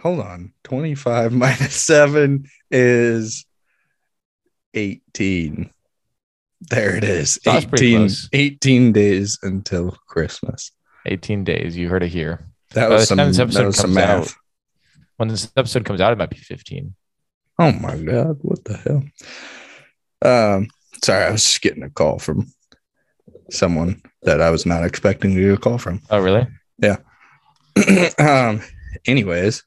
[0.00, 0.52] Hold on.
[0.64, 3.44] 25 minus 7 is
[4.74, 5.70] 18.
[6.70, 7.38] There it is.
[7.44, 8.28] That's 18, close.
[8.32, 10.72] 18 days until Christmas.
[11.06, 11.76] Eighteen days.
[11.78, 12.44] You heard it here.
[12.74, 14.20] That was some, this that episode was some comes math.
[14.28, 14.34] out-
[15.16, 16.94] When this episode comes out, it might be fifteen.
[17.58, 19.02] Oh my god, what the hell?
[20.24, 20.68] Um,
[21.04, 22.46] sorry, I was just getting a call from
[23.50, 26.00] someone that I was not expecting to get a call from.
[26.10, 26.46] Oh, really?
[26.78, 26.96] Yeah.
[28.18, 28.62] um,
[29.06, 29.64] anyways,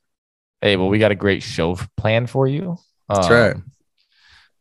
[0.62, 2.78] Hey, well, we got a great show planned for you.
[3.10, 3.56] That's Um, right.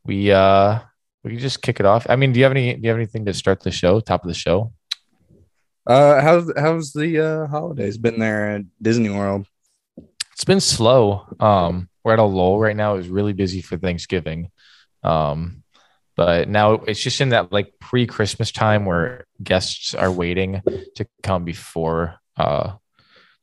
[0.04, 0.80] We uh
[1.22, 2.06] we can just kick it off.
[2.10, 4.00] I mean, do you have any do you have anything to start the show?
[4.00, 4.72] Top of the show?
[5.86, 9.46] uh, how's how's the uh holidays been there at Disney World?
[10.32, 11.24] It's been slow.
[11.38, 12.94] Um, we're at a lull right now.
[12.94, 14.50] It was really busy for Thanksgiving.
[15.04, 15.61] Um,
[16.16, 20.62] but now it's just in that like pre-Christmas time where guests are waiting
[20.96, 22.72] to come before uh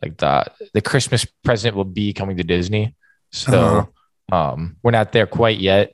[0.02, 2.96] like that the Christmas present will be coming to Disney.
[3.32, 3.90] So
[4.32, 5.94] um we're not there quite yet.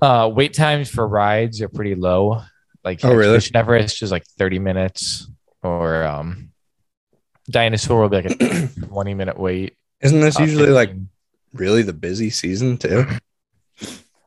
[0.00, 2.42] Uh wait times for rides are pretty low.
[2.84, 3.40] Like Oh, really?
[3.54, 5.30] Everest is like 30 minutes
[5.62, 6.50] or um
[7.50, 9.76] Dinosaur will be like a 20 minute wait.
[10.00, 10.92] Isn't this Uh, usually like
[11.52, 13.06] really the busy season too?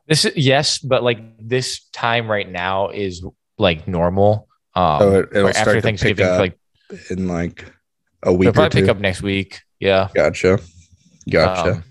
[0.07, 3.25] This is yes, but like this time right now is
[3.57, 4.47] like normal.
[4.75, 6.57] Um, So it- start after to pick Thanksgiving, up like
[7.09, 7.65] In like
[8.23, 9.61] a week probably pick up next week.
[9.79, 10.59] Yeah, Gotcha.
[11.29, 11.71] Gotcha.
[11.73, 11.83] Um,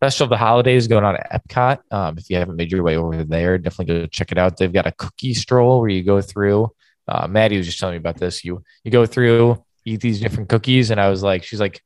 [0.00, 1.78] Festival of the Holidays going on at Epcot.
[1.90, 4.56] Um, if you haven't made your way over there, definitely go check it out.
[4.56, 6.70] They've got a cookie stroll where you go through.
[7.08, 8.44] Uh, Maddie was just telling me about this.
[8.44, 11.82] You you go through, eat these different cookies, and I was like, she's like,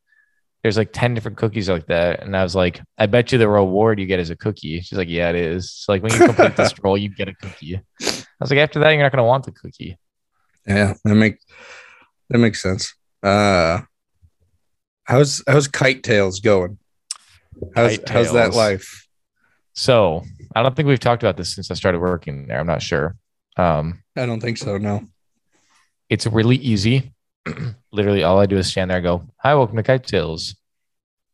[0.62, 3.48] there's like ten different cookies like that, and I was like, I bet you the
[3.48, 4.80] reward you get is a cookie.
[4.80, 5.72] She's like, yeah, it is.
[5.72, 7.76] So like when you complete the stroll, you get a cookie.
[7.76, 9.98] I was like, after that, you're not gonna want the cookie.
[10.66, 11.38] Yeah, that make
[12.30, 12.94] that makes sense.
[13.22, 13.80] Uh
[15.04, 16.78] how's how's Kite Tails going?
[17.74, 19.08] How's Kite how's that life?
[19.74, 20.22] So
[20.54, 22.60] I don't think we've talked about this since I started working there.
[22.60, 23.16] I'm not sure.
[23.56, 25.04] Um, I don't think so, no.
[26.08, 27.12] it's really easy.
[27.92, 30.56] Literally, all I do is stand there and go, Hi, welcome to Kite Tails.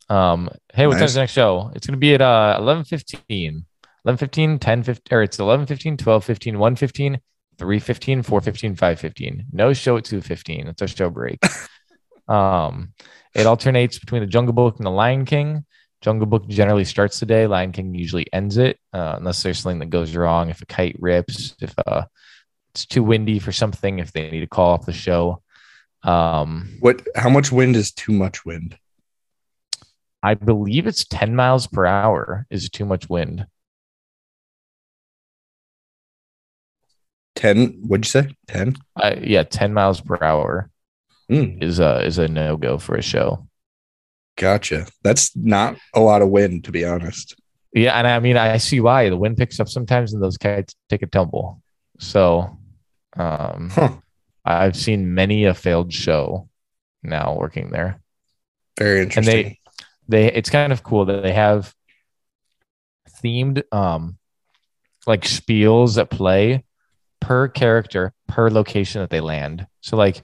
[0.09, 1.01] Um, hey, what Nice.
[1.01, 1.71] time's the next show?
[1.75, 3.67] It's gonna be at uh 11 15,
[4.05, 7.21] 11 15, 10 15, or it's 11 15, 12 15, 1 15,
[7.59, 9.47] 3 15, 4 15, 5 15.
[9.53, 10.69] No show at 2 15.
[10.69, 11.39] It's our show break.
[12.29, 12.93] um,
[13.35, 15.65] it alternates between the Jungle Book and the Lion King.
[16.01, 17.47] Jungle Book generally starts the day.
[17.47, 20.49] Lion King usually ends it, uh, unless there's something that goes wrong.
[20.49, 22.05] If a kite rips, if uh,
[22.71, 25.43] it's too windy for something, if they need to call off the show.
[26.03, 28.79] Um, What how much wind is too much wind?
[30.23, 33.47] I believe it's 10 miles per hour is too much wind.
[37.35, 38.35] 10 what'd you say?
[38.49, 38.77] 10?
[38.97, 40.71] Uh, yeah, 10 miles per hour
[41.31, 43.47] Mm, is a is a no go for a show.
[44.39, 44.87] gotcha.
[45.03, 47.35] That's not a lot of wind to be honest.
[47.75, 50.75] Yeah, and I mean I see why the wind picks up sometimes and those kites
[50.89, 51.63] take a tumble.
[51.99, 52.59] So,
[53.15, 53.97] um, Huh.
[54.57, 56.49] I've seen many a failed show
[57.03, 58.01] now working there.
[58.79, 59.35] Very interesting.
[59.35, 59.59] and they
[60.09, 61.75] they it's kind of cool that they have
[63.23, 64.19] themed um
[65.07, 66.65] like spiels that play
[67.21, 69.67] per character per location that they land.
[69.81, 70.23] So like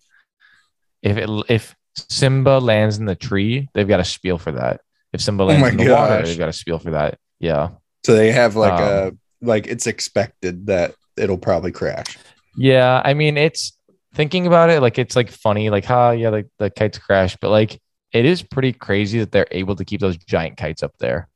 [1.03, 4.81] if it if Simba lands in the tree, they've got a spiel for that.
[5.13, 7.19] If Simba lands my in the water, they've got a spiel for that.
[7.39, 7.71] Yeah.
[8.05, 12.19] So they have like Um, a like it's expected that it'll probably crash.
[12.57, 13.77] Yeah, I mean, it's
[14.15, 17.51] thinking about it like it's like funny, like, huh, yeah, like the kites crash, but
[17.51, 17.81] like
[18.13, 21.29] it is pretty crazy that they're able to keep those giant kites up there.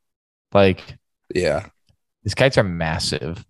[0.53, 0.81] Like
[1.35, 1.67] Yeah.
[2.23, 3.45] these kites are massive.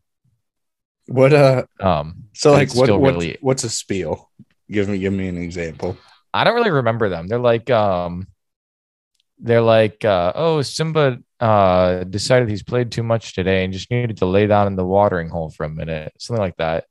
[1.06, 4.30] What uh Um, so like what, what really- what's a spiel?
[4.70, 5.96] Give me give me an example.
[6.34, 7.26] I don't really remember them.
[7.26, 8.26] They're like, um,
[9.38, 14.16] they're like, uh, oh, Simba uh decided he's played too much today and just needed
[14.18, 16.84] to lay down in the watering hole for a minute, something like that.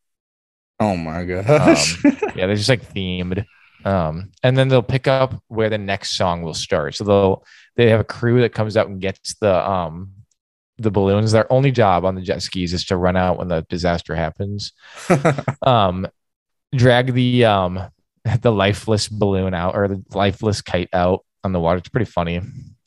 [0.79, 2.03] Oh my gosh.
[2.35, 3.45] Yeah, they're just like themed.
[3.83, 6.93] Um, and then they'll pick up where the next song will start.
[6.95, 7.43] So they'll
[7.75, 10.11] they have a crew that comes out and gets the um
[10.77, 11.31] the balloons.
[11.31, 14.73] Their only job on the jet skis is to run out when the disaster happens.
[15.65, 16.07] Um,
[16.75, 17.79] drag the um
[18.41, 21.77] the lifeless balloon out or the lifeless kite out on the water.
[21.79, 22.41] It's pretty funny.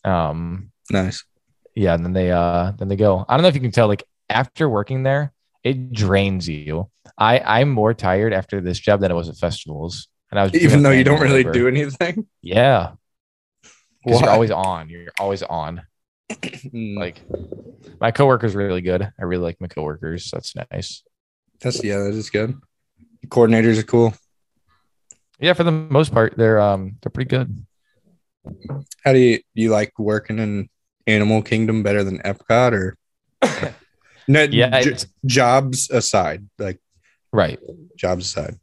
[0.05, 1.25] Um, nice.
[1.75, 3.25] yeah, and then they uh then they go.
[3.29, 5.33] I don't know if you can tell, like after working there,
[5.65, 6.91] it drains you.
[7.19, 10.09] I I'm more tired after this job than I was at festivals.
[10.31, 12.27] And I was Even though you don't really do anything.
[12.41, 12.93] Yeah.
[14.05, 14.89] Because you're always on.
[14.89, 15.83] You're always on.
[16.31, 17.21] Mm, Like
[18.01, 19.03] my coworker's really good.
[19.03, 20.31] I really like my coworkers.
[20.33, 21.03] That's nice.
[21.61, 22.55] that's yeah, that is good.
[23.27, 24.15] Coordinators are cool.
[25.41, 27.67] Yeah, for the most part, they're um they're pretty good.
[29.05, 30.69] How do you do you like working in
[31.07, 32.97] Animal Kingdom better than Epcot or
[34.29, 34.97] no, Yeah, j-
[35.27, 36.79] jobs aside, like
[37.33, 37.59] right.
[37.97, 38.57] jobs aside.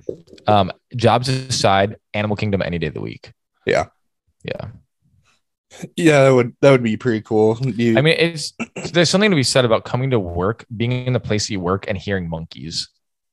[0.47, 3.31] Um, jobs aside, Animal Kingdom any day of the week.
[3.65, 3.85] Yeah.
[4.43, 4.67] Yeah.
[5.97, 7.57] Yeah, that would that would be pretty cool.
[7.61, 8.53] You, I mean, it's
[8.93, 11.85] there's something to be said about coming to work, being in the place you work,
[11.89, 12.87] and hearing monkeys.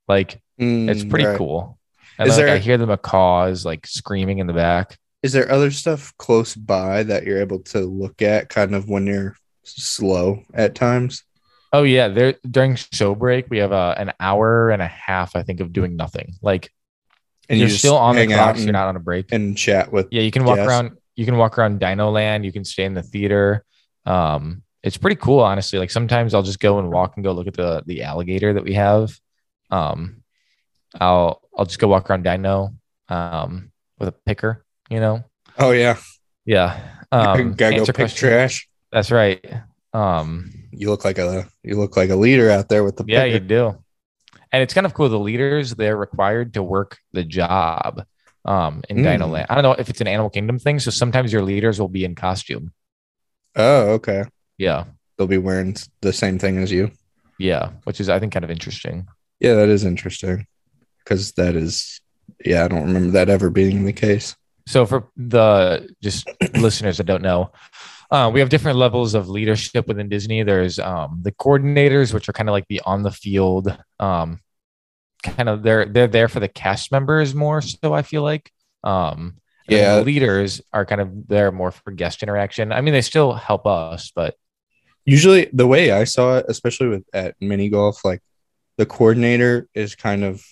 [0.08, 1.38] Like mm, it's pretty right.
[1.38, 1.78] cool.
[2.18, 4.98] And Is then, like, there- I hear the macaws like screaming in the back.
[5.22, 9.06] Is there other stuff close by that you're able to look at, kind of when
[9.06, 11.22] you're slow at times?
[11.74, 15.42] Oh yeah, there during show break we have uh, an hour and a half, I
[15.42, 16.34] think, of doing nothing.
[16.40, 16.70] Like
[17.48, 19.32] And you're you still on the clock, you're not on a break.
[19.32, 20.06] and chat with.
[20.12, 20.68] yeah, you can walk Yes.
[20.68, 20.92] around.
[21.16, 22.44] You can walk around Dino Land.
[22.44, 23.64] You can stay in the theater.
[24.06, 25.78] Um, it's pretty cool, honestly.
[25.80, 28.62] Like sometimes I'll just go and walk and go look at the the alligator that
[28.64, 29.10] we have.
[29.70, 30.22] Um,
[31.00, 32.74] I'll I'll just go walk around Dino,
[33.08, 34.64] um, with a picker.
[34.90, 35.24] You know,
[35.58, 35.96] Oh yeah,
[36.44, 36.78] yeah.
[37.10, 38.20] Um, gotta go pick questions.
[38.20, 38.68] trash.
[38.92, 39.44] That's right.
[39.92, 43.24] Um, You look like a you look like a leader out there with the yeah,
[43.24, 43.76] you do.
[44.52, 45.08] And it's kind of cool.
[45.08, 48.04] The leaders they're required to work the job.
[48.46, 49.30] Um, in Dino Mm.
[49.30, 49.46] Land.
[49.48, 50.78] I don't know if it's an Animal Kingdom thing.
[50.78, 52.72] So sometimes your leaders will be in costume.
[53.56, 54.24] Oh, okay.
[54.58, 54.84] Yeah.
[55.16, 56.90] They'll be wearing the same thing as you.
[57.38, 59.08] Yeah, which is I think kind of interesting.
[59.40, 60.46] Yeah, that is interesting.
[60.98, 62.00] Because that is,
[62.44, 64.36] yeah, I don't remember that ever being the case.
[64.66, 67.50] So for the just listeners that don't know,
[68.10, 70.42] uh, we have different levels of leadership within Disney.
[70.42, 74.40] There's um, the coordinators, which are kind of like the on the field, um,
[75.22, 77.60] kind of they're they're there for the cast members more.
[77.62, 78.50] So I feel like,
[78.82, 79.36] um,
[79.68, 79.96] Yeah.
[79.96, 82.72] the leaders are kind of there more for guest interaction.
[82.72, 84.34] I mean, they still help us, but
[85.06, 88.22] Usually, the way I saw it, especially with at mini golf, like
[88.78, 90.42] the coordinator is kind of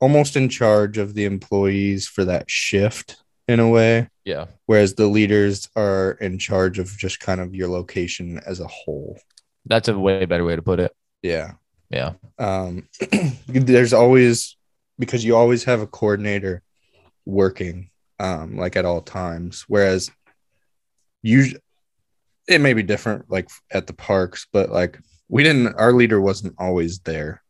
[0.00, 3.16] almost in charge of the employees for that shift
[3.48, 7.68] in a way, yeah, whereas the leaders are in charge of just kind of your
[7.68, 9.18] location as a whole.
[9.66, 10.92] that's a way better way to put it.
[11.22, 11.52] Yeah.
[11.90, 12.86] Yeah, um,
[13.48, 14.56] there's always
[14.98, 16.62] because you always have a coordinator
[17.24, 17.88] working
[18.20, 20.10] um, like at all times whereas
[21.22, 21.58] you
[22.46, 26.54] it may be different like at the parks but like we didn't our leader wasn't
[26.58, 27.42] always there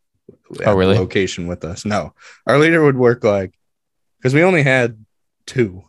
[0.60, 0.96] at Oh, really?
[0.98, 2.12] location with us no
[2.46, 3.52] our leader would work like
[4.18, 5.04] because we only had
[5.46, 5.82] two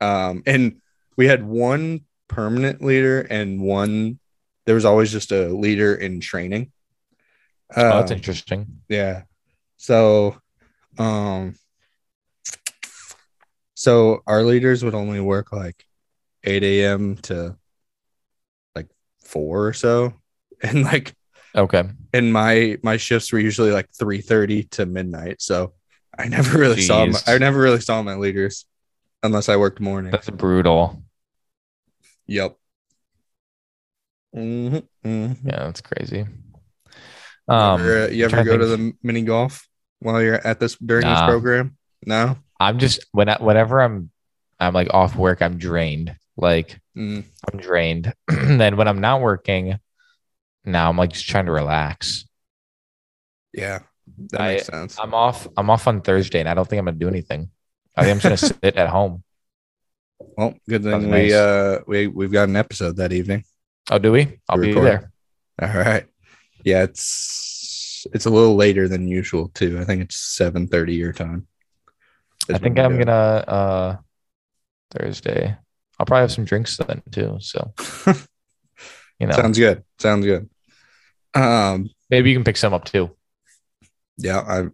[0.00, 0.80] um and
[1.16, 4.18] we had one permanent leader and one
[4.66, 6.72] there was always just a leader in training
[7.76, 8.66] oh, that's Um, interesting.
[8.88, 9.22] yeah.
[9.76, 10.40] So,
[10.98, 11.54] um,
[13.74, 15.84] so our leaders would only work like
[16.44, 17.16] 8 a.m.
[17.22, 17.56] to
[18.74, 18.88] like
[19.24, 20.14] four or so.
[20.62, 21.14] And like,
[21.54, 21.84] Okay,
[22.14, 25.42] and my, my shifts were usually like 3 30 to midnight.
[25.42, 25.74] So
[26.18, 28.64] I never really saw, my, I never really saw my leaders
[29.26, 30.10] unless I worked morning.
[30.12, 31.02] that's brutal.
[32.26, 32.56] Yep.
[34.34, 36.18] hmm Yeah, that's crazy.
[37.48, 39.68] you Um, ever, uh, you ever trying to go to the mini golf
[40.00, 41.14] while you're at this during Nah.
[41.14, 41.76] this program?
[42.04, 42.36] No.
[42.58, 44.10] I'm just when I, whenever I'm
[44.58, 46.16] I'm like off work, I'm drained.
[46.36, 47.24] Like Mm.
[47.52, 48.12] I'm drained.
[48.28, 49.78] then when I'm not working,
[50.64, 52.24] now I'm like just trying to relax.
[53.52, 53.80] Yeah,
[54.30, 54.98] that I- makes sense.
[54.98, 55.46] I'm off.
[55.56, 57.50] I'm off on Thursday, and I don't think I'm gonna do anything.
[57.96, 59.22] I think I'm just gonna sit at home.
[60.36, 61.32] Well, good Sounds thing we nice.
[61.32, 63.44] uh we we've got an episode that evening.
[63.90, 64.40] Oh, do we?
[64.48, 64.84] I'll be record.
[64.84, 65.12] there.
[65.62, 66.06] All right.
[66.64, 69.78] Yeah, it's it's a little later than usual too.
[69.80, 71.46] I think it's seven thirty your time.
[72.52, 73.96] I think I'm do gonna uh
[74.90, 75.56] Thursday.
[75.98, 77.38] I'll probably have some drinks then too.
[77.40, 77.72] So
[79.18, 79.84] you know, Sounds good.
[79.98, 80.48] Sounds good.
[81.34, 81.90] Um.
[82.10, 83.10] maybe you can pick some up too.
[84.18, 84.72] Yeah, I've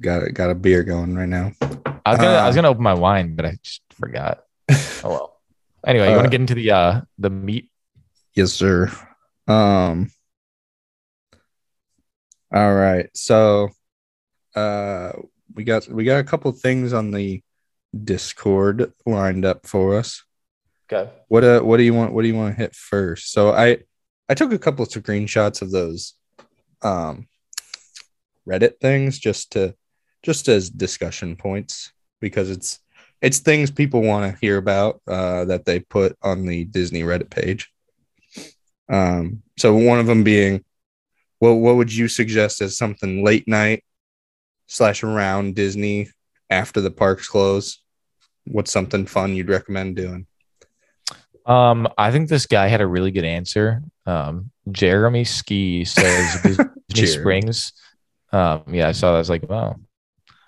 [0.00, 1.52] got a, got a beer going right now.
[2.06, 4.44] I was gonna I was Uh, gonna open my wine, but I just forgot.
[4.70, 5.40] Oh well.
[5.86, 7.70] Anyway, you want Uh, to get into the uh the meat?
[8.34, 8.90] Yes, sir.
[9.46, 10.10] Um.
[12.52, 13.08] All right.
[13.14, 13.70] So,
[14.54, 15.12] uh,
[15.54, 17.42] we got we got a couple things on the
[18.04, 20.24] Discord lined up for us.
[20.92, 21.10] Okay.
[21.28, 23.32] What uh what do you want what do you want to hit first?
[23.32, 23.78] So I
[24.28, 26.14] I took a couple of screenshots of those
[26.82, 27.26] um
[28.48, 29.74] Reddit things just to
[30.24, 32.80] just as discussion points because it's
[33.20, 37.30] it's things people want to hear about uh that they put on the Disney Reddit
[37.30, 37.70] page.
[38.88, 40.64] Um so one of them being
[41.38, 43.84] what what would you suggest as something late night
[44.66, 46.08] slash around Disney
[46.50, 47.82] after the parks close?
[48.46, 50.26] What's something fun you'd recommend doing?
[51.46, 53.82] Um, I think this guy had a really good answer.
[54.06, 56.40] Um, Jeremy Ski says
[56.88, 57.72] Disney Springs.
[58.32, 59.16] Um, yeah, I saw that.
[59.16, 59.76] I was like, wow.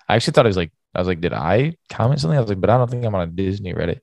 [0.07, 2.37] I actually thought it was like, I was like, did I comment something?
[2.37, 3.99] I was like, but I don't think I'm on a Disney Reddit.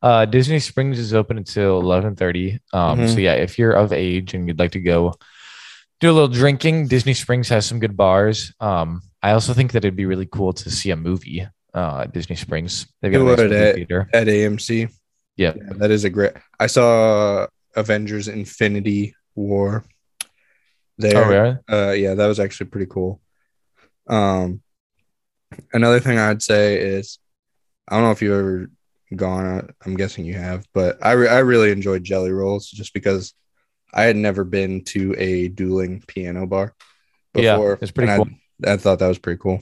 [0.00, 2.58] Uh, Disney Springs is open until 11:30.
[2.72, 3.08] Um, Mhm.
[3.14, 5.14] so yeah, if you're of age and you'd like to go
[6.00, 8.52] do a little drinking, Disney Springs has some good bars.
[8.60, 12.12] Um, I also think that it'd be really cool to see a movie uh, at
[12.12, 12.86] Disney Springs.
[13.02, 13.72] They've got nice eh?
[13.74, 14.08] theater.
[14.14, 14.88] at AMC.
[15.36, 15.54] Yeah.
[15.56, 16.32] Yeah, that is a great.
[16.60, 19.84] I saw Avengers Infinity War
[20.96, 21.24] there.
[21.24, 21.56] Oh, really?
[21.68, 23.20] Uh, yeah, that was actually pretty cool.
[24.08, 24.62] Um,
[25.72, 27.18] another thing I'd say is,
[27.88, 28.70] I don't know if you've ever
[29.16, 29.46] gone.
[29.46, 33.34] uh, I'm guessing you have, but I re- I really enjoyed Jelly Rolls just because
[33.92, 36.74] I had never been to a dueling piano bar
[37.34, 37.78] Yeah, before.
[37.80, 38.28] it's pretty cool.
[38.66, 39.60] I, I thought that was pretty cool.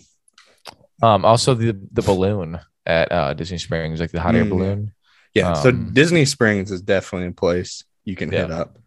[1.02, 4.50] Um, also the the balloon at uh, Disney Springs, like the hot air Mm, yeah.
[4.50, 4.92] balloon.
[5.34, 8.78] Yeah, so Um, Disney Springs is definitely a place you can hit up.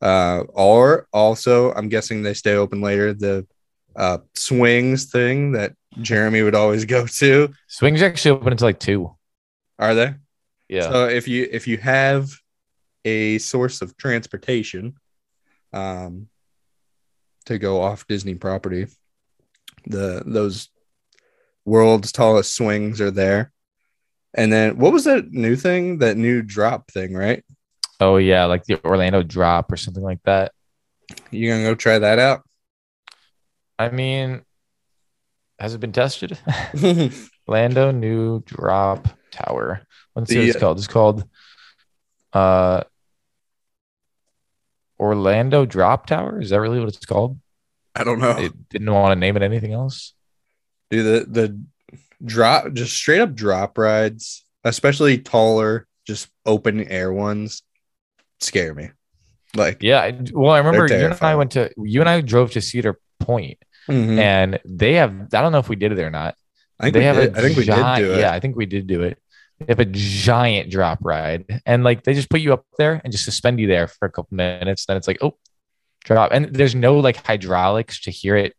[0.00, 3.14] Uh, or also, I'm guessing they stay open later.
[3.14, 3.46] The
[3.94, 7.52] uh, swings thing that Jeremy would always go to.
[7.68, 9.14] Swings actually open until like two.
[9.78, 10.14] Are they?
[10.68, 10.90] Yeah.
[10.90, 12.30] So if you if you have
[13.04, 14.94] a source of transportation,
[15.72, 16.28] um,
[17.46, 18.86] to go off Disney property,
[19.86, 20.68] the those
[21.64, 23.52] world's tallest swings are there.
[24.34, 25.98] And then what was that new thing?
[25.98, 27.44] That new drop thing, right?
[28.02, 30.52] oh yeah, like the Orlando drop or something like that.
[31.30, 32.42] You gonna go try that out?
[33.78, 34.42] I mean,
[35.62, 36.36] has it been tested?
[37.48, 39.86] Orlando new drop tower.
[40.14, 40.78] Let's see what it's called.
[40.78, 41.24] It's called
[42.32, 42.82] uh
[44.98, 46.40] Orlando Drop Tower.
[46.40, 47.38] Is that really what it's called?
[47.94, 48.36] I don't know.
[48.38, 50.14] It didn't want to name it anything else.
[50.90, 51.60] Dude, the the
[52.24, 57.62] drop just straight up drop rides, especially taller, just open air ones,
[58.40, 58.90] scare me.
[59.54, 60.00] Like Yeah.
[60.00, 62.98] I- Well, I remember you and I went to you and I drove to Cedar
[63.20, 64.18] Point, mhm.
[64.18, 65.12] and they have.
[65.32, 66.34] I don't know if we did it or not.
[66.78, 67.36] I think they we have did.
[67.36, 68.18] a I think we did do it.
[68.18, 69.18] Yeah, I think we did do it.
[69.60, 73.12] They have a giant drop ride, and like they just put you up there and
[73.12, 74.86] just suspend you there for a couple minutes.
[74.86, 75.36] Then it's like, oh,
[76.04, 78.54] drop, and there's no like hydraulics to hear it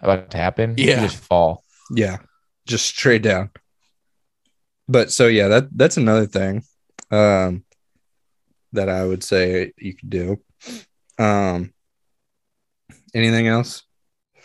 [0.00, 0.74] about to happen.
[0.76, 1.00] Yeah.
[1.02, 1.62] you just fall.
[1.90, 2.18] Yeah,
[2.66, 3.50] just straight down.
[4.88, 6.62] But so yeah, that that's another thing
[7.10, 7.64] um
[8.72, 10.40] that I would say you could do.
[11.18, 11.72] Um
[13.14, 13.85] anything else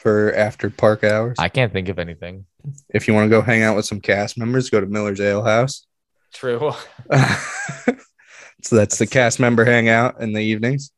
[0.02, 1.38] for after park hours?
[1.40, 2.46] I can't think of anything.
[2.90, 5.44] if you want to go hang out with some cast members, go to Miller's Ale
[5.44, 5.86] House.
[6.34, 6.72] True.
[8.64, 10.92] so that's the cast member hangout in the evenings.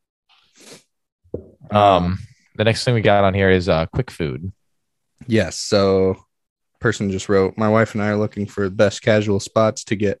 [1.70, 2.18] Um,
[2.56, 4.52] the next thing we got on here is uh quick food.
[5.26, 5.58] Yes.
[5.58, 6.24] So,
[6.80, 9.96] person just wrote, My wife and I are looking for the best casual spots to
[9.96, 10.20] get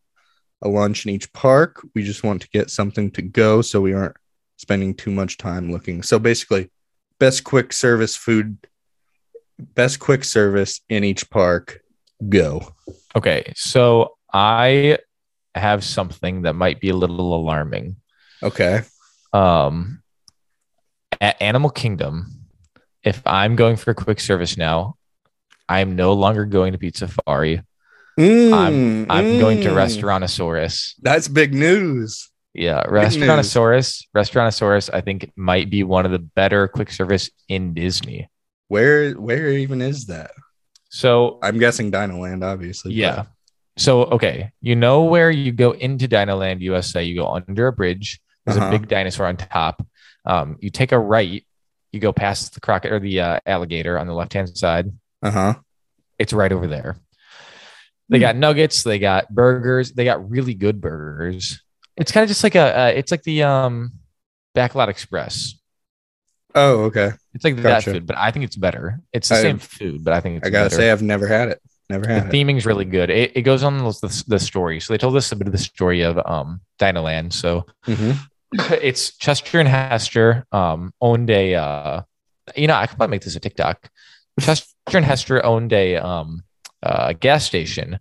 [0.62, 1.86] a lunch in each park.
[1.94, 4.16] We just want to get something to go so we aren't
[4.56, 6.02] spending too much time looking.
[6.02, 6.70] So, basically,
[7.18, 8.58] best quick service food,
[9.58, 11.80] best quick service in each park.
[12.28, 12.74] Go.
[13.16, 14.98] Okay, so I
[15.54, 17.96] have something that might be a little alarming.
[18.42, 18.82] Okay.
[19.32, 20.02] um
[21.20, 22.26] at Animal Kingdom,
[23.02, 24.96] if I'm going for quick service now,
[25.68, 27.62] I'm no longer going to Pizza Safari.
[28.18, 29.74] I'm Mm, I'm going to mm.
[29.74, 30.94] Restaurantosaurus.
[31.02, 32.30] That's big news.
[32.52, 32.84] Yeah.
[32.84, 34.04] Restaurantosaurus.
[34.16, 38.28] Restaurantosaurus, I think might be one of the better quick service in Disney.
[38.68, 40.30] Where where even is that?
[40.88, 42.92] So I'm guessing Dino Land, obviously.
[42.92, 43.24] but- yeah.
[43.76, 48.20] So okay, you know where you go into Dinoland USA, you go under a bridge.
[48.46, 48.68] There's Uh-huh.
[48.68, 49.84] a big dinosaur on top.
[50.24, 51.44] Um, you take a right,
[51.92, 54.92] you go past the crocodile or the uh, alligator on the left hand side.
[55.22, 55.54] Uh-huh.
[56.18, 56.96] It's right over there.
[58.10, 58.22] They Hmm.
[58.22, 61.60] got nuggets, they got burgers, they got really good burgers.
[61.96, 63.92] It's kind of just like a, uh, it's like the um,
[64.54, 65.54] Backlot Express.
[66.54, 67.10] Oh, okay.
[67.34, 67.92] It's like that Gotcha.
[67.92, 69.00] food, but I think it's better.
[69.12, 70.76] It's the I- same food, but I think it's I gotta better.
[70.76, 71.60] say I've never had it.
[71.90, 72.30] Never the had it.
[72.30, 73.10] The theming's really good.
[73.10, 74.80] It, it goes on the, the story.
[74.80, 77.32] So they told us a bit of the story of um Dinoland.
[77.32, 78.16] So Mhm.
[78.82, 82.02] it's Chester and Hester um owned a uh
[82.56, 83.90] you know I could probably make this a TikTok.
[84.40, 86.44] Chester and Hester owned a um
[86.82, 87.98] uh, gas station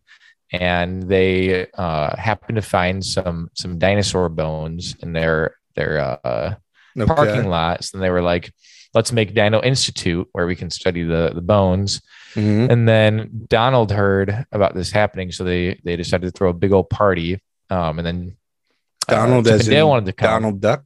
[0.52, 6.56] and they uh happened to find some some dinosaur bones in their their uh
[6.98, 7.14] Okay.
[7.14, 7.94] parking lots.
[7.94, 8.54] And they were like,
[8.94, 12.02] let's make Dino Institute where we can study the the bones.
[12.36, 12.70] Mhm.
[12.72, 16.72] And then Donald heard about this happening, so they they decided to throw a big
[16.72, 17.42] old party.
[17.70, 18.38] Um, and then
[19.08, 20.30] uh, Donald and Dale wanted to come.
[20.30, 20.84] Donald Duck.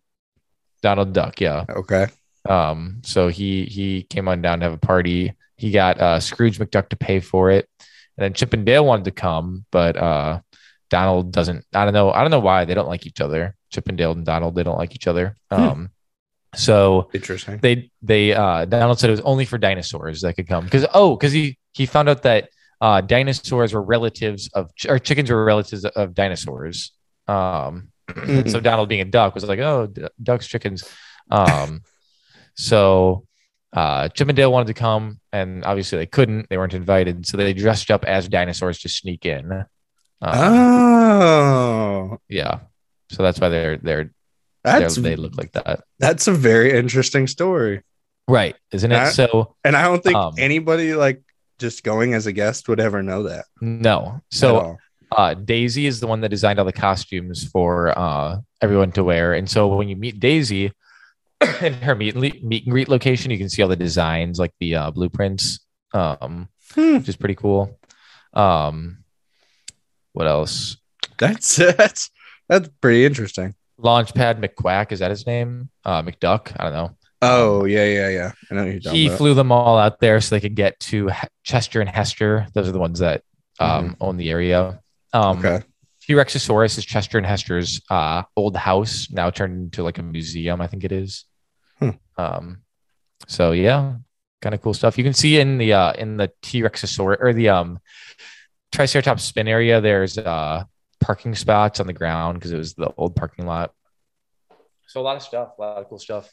[0.82, 1.66] Donald Duck, yeah.
[1.70, 2.08] Okay.
[2.48, 5.34] Um, so he he came on down to have a party.
[5.58, 7.68] He got uh, Scrooge McDuck to pay for it,
[8.18, 10.40] and then Chip and Dale wanted to come, but uh,
[10.90, 11.66] Donald doesn't.
[11.74, 12.12] I don't know.
[12.12, 13.56] I don't know why they don't like each other.
[13.70, 15.36] Chip and Dale and Donald they don't like each other.
[15.52, 15.62] Hmm.
[15.62, 15.90] Um,
[16.56, 17.60] so Interesting.
[17.62, 20.66] they they uh Donald said it was only for dinosaurs that could come.
[20.66, 22.50] Because oh because he he found out that
[22.82, 26.92] uh dinosaurs were relatives of or chickens were relatives of dinosaurs.
[27.28, 27.90] Um
[28.48, 30.84] so Donald being a duck was like oh d- ducks chickens.
[31.30, 31.82] Um
[32.56, 33.26] so
[33.74, 37.28] uh Chip and Dale wanted to come and obviously they couldn't they weren't invited.
[37.28, 39.66] So they dressed up as dinosaurs to sneak in.
[40.22, 40.34] Um,
[41.30, 42.60] Oh, yeah.
[43.10, 44.14] So that's why they're they're,
[44.80, 47.82] that's they're look like that that's a very interesting story,
[48.28, 51.22] right isn't it That- so and I don't think Um, anybody like
[51.60, 53.46] just going as a guest would ever know that.
[53.62, 54.78] no so
[55.12, 59.34] uh, Daisy is the one that designed all the costumes for uh, everyone to wear.
[59.34, 60.74] And so when you meet Daisy
[61.62, 64.38] in her meet and, le- meet and greet location, you can see all the designs,
[64.38, 65.62] like the uh, blueprints,
[65.94, 66.98] um, Hmm.
[66.98, 67.80] which is pretty cool.
[68.34, 69.06] Um,
[70.12, 70.76] what else?
[71.18, 72.12] that's that's
[72.50, 73.56] that's pretty interesting.
[73.80, 75.70] Launchpad McQuack is that his name?
[75.86, 76.52] Uh, McDuck.
[76.60, 76.98] I don't know.
[77.22, 78.32] Oh yeah, yeah, yeah.
[78.52, 79.18] I know you're He about.
[79.18, 82.48] flew them all out there so they could get to He- Chester and Hester.
[82.54, 83.24] Those are the ones that
[83.60, 84.82] um, own the area.
[85.14, 85.64] Um, okay.
[86.02, 90.62] T Rexosaurus is Chester and Hester's uh, old house, now turned into like a museum,
[90.62, 91.26] I think it is.
[91.80, 91.90] Hmm.
[92.18, 92.62] Um,
[93.28, 93.96] so yeah,
[94.42, 94.98] kind of cool stuff.
[94.98, 97.80] You can see in the uh, in the T Rexosaurus or the um,
[98.72, 99.82] Triceratops spin area.
[99.82, 100.64] There's uh,
[101.00, 103.74] parking spots on the ground because it was the old parking lot.
[104.88, 106.32] So a lot of stuff, a lot of cool stuff.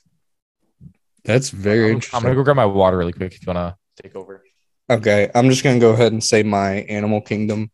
[1.25, 4.15] That's very I'm, I'm gonna go grab my water really quick if you wanna take
[4.15, 4.43] over.
[4.89, 7.71] Okay, I'm just gonna go ahead and say my Animal Kingdom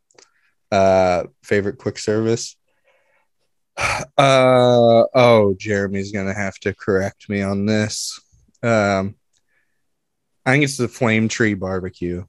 [0.73, 2.57] uh favorite quick service.
[4.19, 8.21] Uh oh, Jeremy's gonna have to correct me on this.
[8.63, 9.17] Um
[10.45, 12.25] I think it's the Flame Tree Barbecue.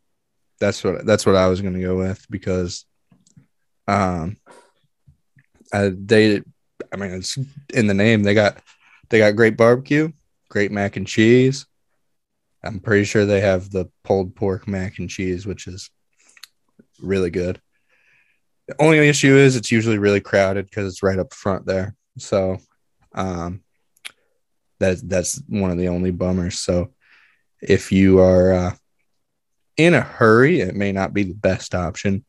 [0.59, 2.85] That's what that's what I was gonna go with because
[3.91, 4.37] um
[5.73, 6.41] uh, they
[6.91, 7.37] I mean it's
[7.73, 8.23] in the name.
[8.23, 8.57] They got
[9.09, 10.11] they got great barbecue,
[10.49, 11.65] great mac and cheese.
[12.63, 15.89] I'm pretty sure they have the pulled pork mac and cheese, which is
[17.01, 17.59] really good.
[18.67, 21.95] The only issue is it's usually really crowded because it's right up front there.
[22.17, 22.57] So
[23.13, 23.61] um
[24.79, 26.59] that that's one of the only bummers.
[26.59, 26.93] So
[27.61, 28.75] if you are uh,
[29.77, 32.25] in a hurry, it may not be the best option.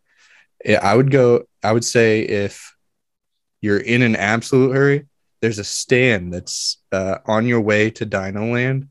[0.66, 2.74] I would go, I would say if
[3.60, 5.06] you're in an absolute hurry,
[5.40, 8.88] there's a stand that's uh, on your way to Dino Land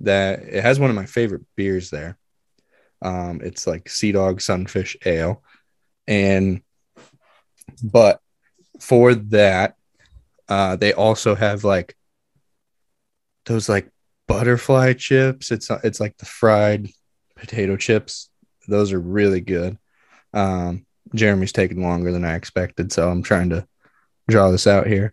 [0.00, 2.18] that it has one of my favorite beers there.
[3.02, 5.42] Um, it's like Sea Dog Sunfish Ale.
[6.06, 6.62] And,
[7.82, 8.20] but
[8.80, 9.76] for that,
[10.48, 11.96] uh, they also have like
[13.44, 13.90] those like
[14.26, 15.50] butterfly chips.
[15.50, 16.88] It's, it's like the fried
[17.36, 18.28] potato chips.
[18.68, 19.78] Those are really good.
[20.32, 23.66] Um, Jeremy's taking longer than I expected, so I'm trying to
[24.28, 25.12] draw this out here.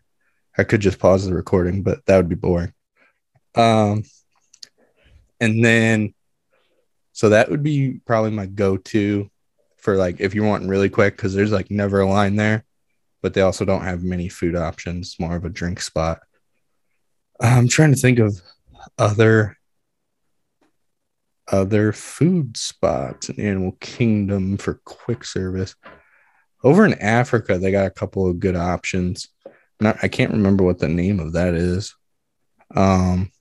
[0.58, 2.74] I could just pause the recording, but that would be boring.
[3.56, 4.04] Um,
[5.40, 6.14] and then,
[7.12, 9.30] so that would be probably my go-to
[9.78, 12.64] for like if you're wanting really quick because there's like never a line there,
[13.22, 15.16] but they also don't have many food options.
[15.20, 16.22] More of a drink spot.
[17.40, 18.42] I'm trying to think of
[18.98, 19.58] other
[21.52, 25.76] other food spots in Animal Kingdom for quick service.
[26.64, 29.28] Over in Africa, they got a couple of good options.
[29.80, 31.96] not I can't remember what the name of that is.
[32.76, 33.32] Um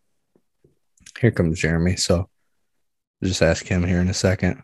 [1.20, 2.28] here comes Jeremy, so
[3.22, 4.62] just ask him here in a second.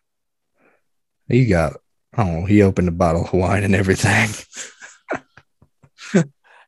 [1.28, 1.74] He got
[2.16, 4.30] oh, he opened a bottle of wine and everything.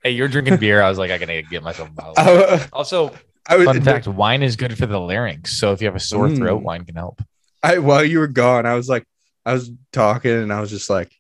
[0.03, 0.81] Hey, you're drinking beer.
[0.81, 2.15] I was like, I gotta get myself a bottle.
[2.17, 3.15] I, also,
[3.57, 5.59] was fun fact: wine is good for the larynx.
[5.59, 6.37] So if you have a sore Mm.
[6.39, 7.23] throat, wine can help.
[7.63, 9.05] I while you were gone, I was like,
[9.45, 11.11] I was talking and I was just like,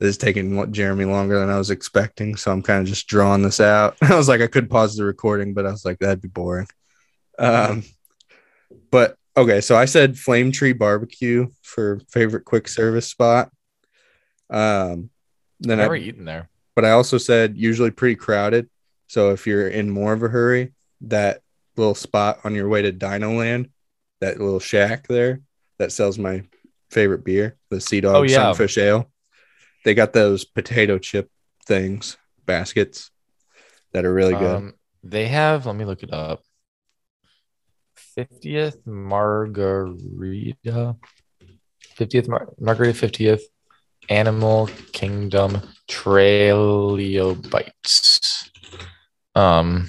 [0.00, 2.36] this is taking what Jeremy longer than I was expecting.
[2.36, 3.96] So I'm kind of just drawing this out.
[4.02, 6.66] I was like, I could pause the recording, but I was like, that'd be boring.
[7.38, 7.82] Um,
[8.90, 13.50] but okay, so I said Flame Tree Barbecue for favorite quick service spot.
[14.50, 15.10] Um,
[15.60, 16.48] then I've Never I, eaten there.
[16.74, 18.68] but I also said usually pretty crowded.
[19.06, 21.40] So if you're in more of a hurry, that
[21.76, 23.70] little spot on your way to Dino Land,
[24.20, 25.40] that little shack there
[25.78, 26.42] that sells my
[26.90, 28.52] favorite beer, the Sea Dog Oh, yeah.
[28.52, 29.10] Sunfish Ale.
[29.84, 31.30] They got those potato chip
[31.66, 33.10] things, baskets
[33.92, 34.56] that are really good.
[34.56, 35.66] Um, they have.
[35.66, 36.42] Let me look it up.
[37.96, 40.96] Fiftieth margarita.
[41.96, 42.94] Fiftieth mar- margarita.
[42.94, 43.42] Fiftieth
[44.08, 48.50] Animal Kingdom Trailio Bites.
[49.34, 49.88] Um,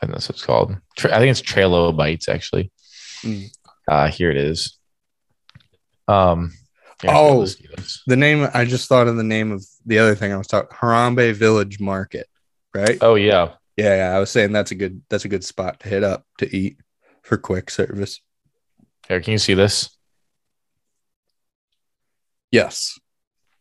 [0.00, 0.76] I think that's what it's called.
[0.96, 2.70] Tra- I think it's Trailo Bites actually.
[3.22, 3.48] Mm.
[3.88, 4.78] Uh, here it is.
[6.08, 6.52] Um.
[7.06, 7.38] Oh.
[7.38, 8.02] let's do this.
[8.06, 10.76] the name I just thought of the name of the other thing I was talking
[10.76, 12.26] Harambe Village Market,
[12.74, 12.98] right?
[13.00, 13.52] Oh yeah.
[13.76, 14.16] Yeah, yeah.
[14.16, 16.78] I was saying that's a good that's a good spot to hit up to eat
[17.22, 18.20] for quick service.
[19.08, 19.90] Here, can you see this?
[22.50, 22.98] Yes.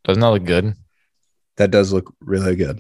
[0.06, 0.76] Doesn't that look good?
[1.58, 2.80] That does look really good.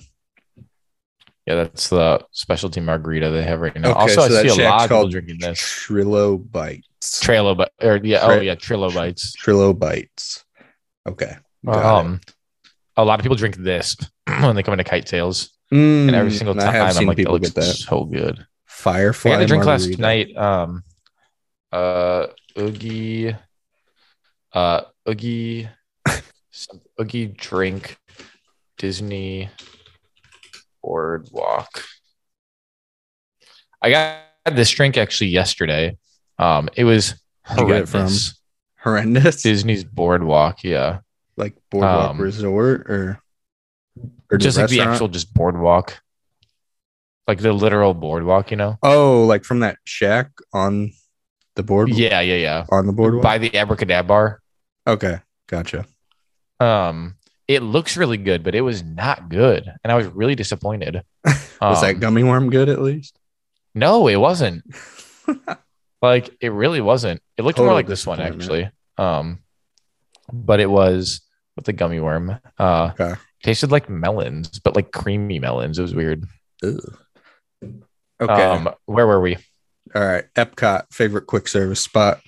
[1.45, 3.91] Yeah, that's the specialty margarita they have right now.
[3.91, 5.59] Okay, also, so I see a lot of people drinking this.
[5.59, 7.19] Trillo Bites.
[7.19, 9.35] Trailer, but or yeah, oh yeah, Trillo bites.
[9.35, 10.43] Trilo-Bites.
[11.07, 11.35] Okay.
[11.63, 11.85] got it.
[11.85, 12.21] Um,
[12.97, 13.95] a lot of people drink this
[14.27, 17.17] when they come into kite tails, Mm, and every single I time I'm like, that
[17.17, 17.75] people looks get that.
[17.75, 18.45] so good.
[18.65, 19.31] Firefly.
[19.31, 20.01] I got to drink last margarita.
[20.01, 20.35] night.
[20.37, 20.83] Um,
[21.71, 22.27] uh,
[22.57, 23.35] Oogie,
[24.53, 25.67] uh, Oogie,
[27.01, 27.97] Oogie drink,
[28.77, 29.49] Disney
[30.85, 31.83] Boardwalk.
[33.81, 34.19] I got
[34.55, 35.97] this drink actually yesterday.
[36.37, 37.15] Um, it was
[37.57, 38.01] get it from?
[38.01, 38.41] horrendous.
[38.77, 39.41] Horrendous.
[39.41, 40.99] Disney's Boardwalk, yeah,
[41.37, 43.19] like Boardwalk Um, Resort or,
[44.29, 45.99] or just like the actual just boardwalk,
[47.27, 48.77] like the literal boardwalk, you know?
[48.83, 50.91] Oh, like from that shack on
[51.55, 51.89] the board.
[51.89, 52.65] Yeah, yeah, yeah.
[52.69, 53.23] On the boardwalk.
[53.23, 54.37] By the Abracadabra.
[54.85, 55.19] okay.
[55.47, 55.85] Gotcha.
[56.59, 57.17] Um,
[57.47, 61.01] it looks really good, but it was not good, and I was really disappointed.
[61.61, 63.17] Was that Um, gummy worm good at least?
[63.73, 64.63] No, it wasn't.
[66.01, 67.21] like it really wasn't.
[67.37, 68.69] It looked more like this one actually.
[68.97, 69.39] Um,
[70.31, 71.21] but it was
[71.55, 72.37] with the gummy worm.
[72.59, 73.13] Uh, Okay.
[73.43, 75.79] tasted like melons, but like creamy melons.
[75.79, 76.25] It was weird.
[76.63, 76.97] Ugh.
[78.21, 78.43] Okay.
[78.43, 79.37] Um, where were we?
[79.95, 80.25] All right.
[80.35, 82.21] Epcot favorite quick service spot.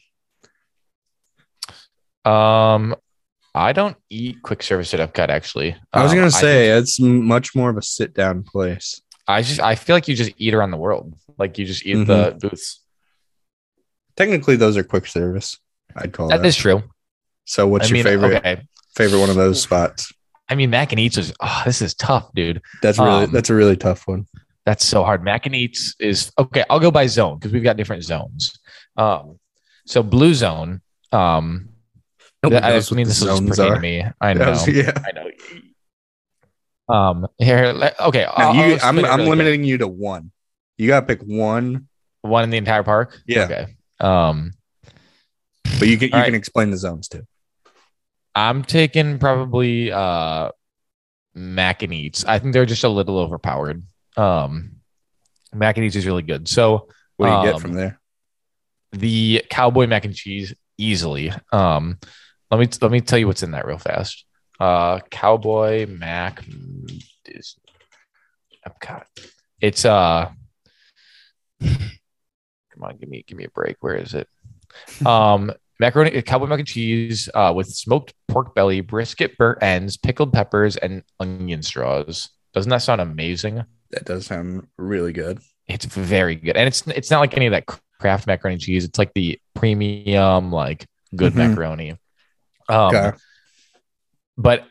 [2.26, 2.96] Um,
[3.58, 5.76] I don't eat quick service at Epcot actually.
[5.94, 9.02] I was Um, gonna think- say it's much more of a sit down place.
[9.28, 11.14] I just I feel like you just eat around the world.
[11.38, 12.38] Like you just eat the Mm-hmm.
[12.40, 12.82] booths.
[14.16, 15.58] Technically, those are quick service.
[15.96, 16.38] I'd call that.
[16.42, 16.84] That is true.
[17.46, 18.62] so, what's I your mean, favorite okay.
[18.96, 20.12] favorite one of those spots?
[20.50, 22.62] I mean, Mac and Eats is oh, this is tough, dude.
[22.82, 24.26] That's really Um, that's a really tough one.
[24.66, 25.24] That's so hard.
[25.24, 26.64] Mac and Eats is okay.
[26.70, 28.58] I'll go by zone because we've got different zones.
[28.98, 29.40] Um,
[29.86, 30.82] so blue zone.
[31.12, 31.70] Um,
[32.44, 33.76] Nobody I knows what mean the this will just zones pertain are.
[33.76, 34.04] to me.
[34.22, 34.64] I know.
[34.68, 34.92] yeah.
[35.06, 35.30] I know.
[36.90, 37.92] Um, here.
[38.00, 38.24] Okay.
[38.24, 39.38] Now, I'll- you, I'll I'm explain I'm really quick.
[39.38, 40.32] limiting you to one.
[40.78, 41.88] You gotta pick one,
[42.22, 43.20] one in the entire park.
[43.28, 43.44] Yeah.
[43.46, 43.76] Okay.
[44.00, 44.54] Um,
[45.80, 47.26] but you can you All can explain the zones too.
[48.36, 50.52] I'm taking probably uh
[51.34, 52.24] Mac and Eats.
[52.26, 53.84] I think they're just a little overpowered.
[54.16, 54.74] Um
[55.54, 56.48] Mac and Eats is really good.
[56.48, 58.00] So What do you Um, get from there?
[58.94, 61.34] the cowboy mac and cheese easily.
[61.52, 61.98] Um
[62.52, 64.26] let me let me tell you what's in that real fast.
[64.60, 66.44] Uh cowboy mac
[67.26, 67.64] Disney
[68.68, 69.04] Epcot.
[69.62, 70.30] It's uh
[71.62, 73.78] come on, give me give me a break.
[73.82, 74.28] Where is it?
[75.06, 80.34] Um macaroni cowboy mac and cheese uh with smoked pork belly, brisket burnt ends, pickled
[80.34, 82.30] peppers, and onion straws.
[82.54, 83.64] Doesn't that sound amazing?
[83.92, 85.40] That does sound really good.
[85.68, 87.66] It's very good, and it's it's not like any of that
[88.00, 88.86] Kraft macaroni cheese.
[88.86, 91.50] It's like the premium, like good Mhm.
[91.50, 91.98] macaroni.
[92.70, 93.12] Um, Okay.
[94.38, 94.66] but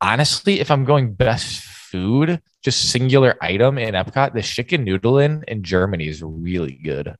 [0.00, 5.44] honestly, if I'm going best food, just singular item in Epcot, the chicken noodle in
[5.48, 7.16] in Germany is really good.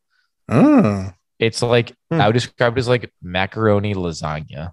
[0.48, 2.20] Oh, It's like Hmm.
[2.20, 4.72] I would describe it as like macaroni lasagna.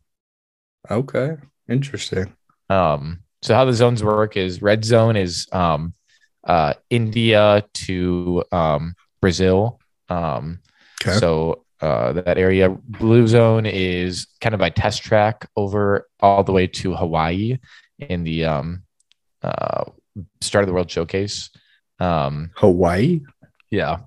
[0.90, 1.38] okay.
[1.68, 2.34] Interesting.
[2.70, 5.94] Um, so how the zones work is red zone is um
[6.44, 9.80] uh, India to um, Brazil.
[10.10, 10.60] Um,
[11.02, 11.18] Okay.
[11.20, 16.52] So uh, that area, Blue Zone, is kind of by test track over all the
[16.52, 17.58] way to Hawaii
[18.00, 18.84] in the um,
[19.42, 19.86] uh,
[20.42, 21.50] start of the World Showcase.
[22.00, 23.22] Um, Hawaii.
[23.70, 24.00] yeah,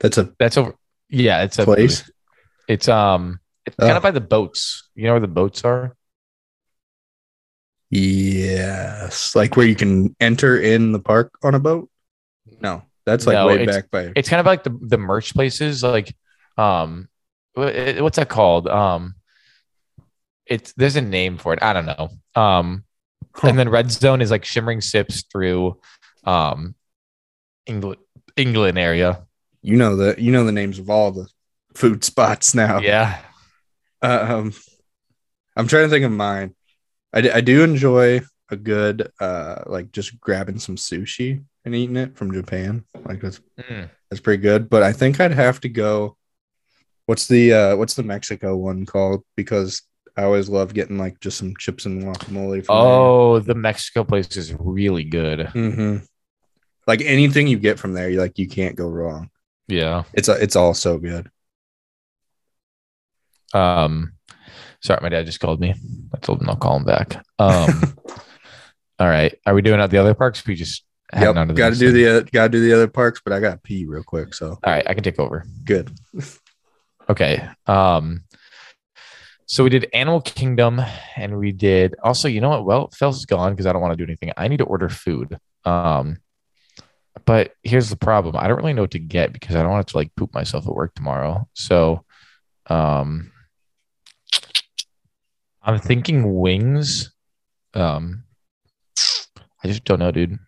[0.00, 0.74] That's a that's over.
[1.08, 2.10] Yeah, it's a place.
[2.68, 3.96] It's um, it's kind Oh.
[3.96, 4.88] of by the boats.
[4.94, 5.96] You know where the boats are?
[7.90, 11.88] Yes, like where you can enter in the park on a boat.
[12.60, 14.12] No, that's like No, way back by.
[14.14, 16.14] It's kind of like the the merch places, like
[16.58, 17.08] um,
[17.54, 18.68] what's that called?
[18.68, 19.14] Um,
[20.46, 21.62] it's there's a name for it.
[21.62, 22.08] I don't know.
[22.34, 22.84] Um,
[23.42, 25.78] and then red zone is like shimmering sips through
[26.24, 26.74] um
[27.66, 28.00] england
[28.36, 29.24] england area
[29.62, 31.28] You know the you know the names of all the
[31.74, 32.80] food spots now.
[32.80, 33.20] yeah
[34.02, 34.52] Um,
[35.56, 36.54] I'm trying to think of mine.
[37.12, 42.16] I, I do enjoy a good uh like just grabbing some sushi and eating it
[42.16, 42.84] from Japan.
[43.04, 43.90] Like that's Mm.
[44.10, 44.68] that's pretty good.
[44.70, 46.16] But I think I'd have to go.
[47.08, 49.24] What's the uh what's the Mexico one called?
[49.34, 49.80] Because
[50.14, 52.62] I always love getting like just some chips and guacamole.
[52.66, 55.96] From oh the mexico place is really good hmm
[56.86, 59.30] like anything you get from there, you like you can't go wrong.
[59.68, 61.30] yeah It's it's all so good.
[63.54, 64.12] um
[64.82, 65.74] sorry my dad just called me
[66.14, 67.96] i told him i'll call him back um
[68.98, 70.84] all right are we doing at the other parks we just
[71.18, 73.52] Yep, got to do the uh, got to do the other parks, but I got
[73.52, 74.34] to pee real quick.
[74.34, 75.90] So all right i can take over good.
[77.08, 77.48] Okay.
[77.66, 78.24] Um,
[79.46, 80.80] so we did Animal Kingdom
[81.16, 82.66] and we did also, you know what?
[82.66, 84.30] Well, Phil's is gone because I don't want to do anything.
[84.36, 85.38] I need to order food.
[85.64, 86.18] Um,
[87.24, 88.36] but here's the problem.
[88.36, 90.66] I don't really know what to get because I don't want to like poop myself
[90.66, 91.48] at work tomorrow.
[91.54, 92.04] So
[92.66, 93.32] um
[95.62, 97.12] I'm thinking wings.
[97.74, 98.24] Um
[99.64, 100.38] I just don't know, dude.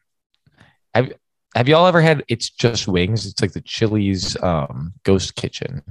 [0.95, 1.13] Have
[1.55, 3.27] have y'all ever had it's just wings?
[3.27, 5.83] It's like the Chili's um ghost kitchen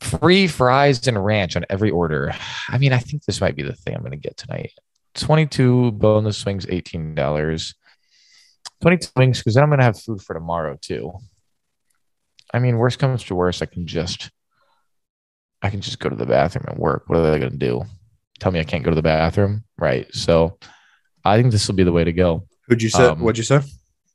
[0.00, 2.34] free fries and ranch on every order.
[2.68, 4.72] I mean, I think this might be the thing I'm going to get tonight.
[5.14, 7.74] 22 boneless wings, $18.
[8.82, 11.12] 22 wings because then I'm going to have food for tomorrow too.
[12.52, 14.30] I mean, worst comes to worst, I can just
[15.62, 17.04] I can just go to the bathroom and work.
[17.06, 17.82] What are they going to do?
[18.38, 20.06] Tell me I can't go to the bathroom, right?
[20.14, 20.58] So,
[21.24, 22.46] I think this will be the way to go.
[22.68, 23.06] Who'd you say?
[23.06, 23.60] Um, What'd you say?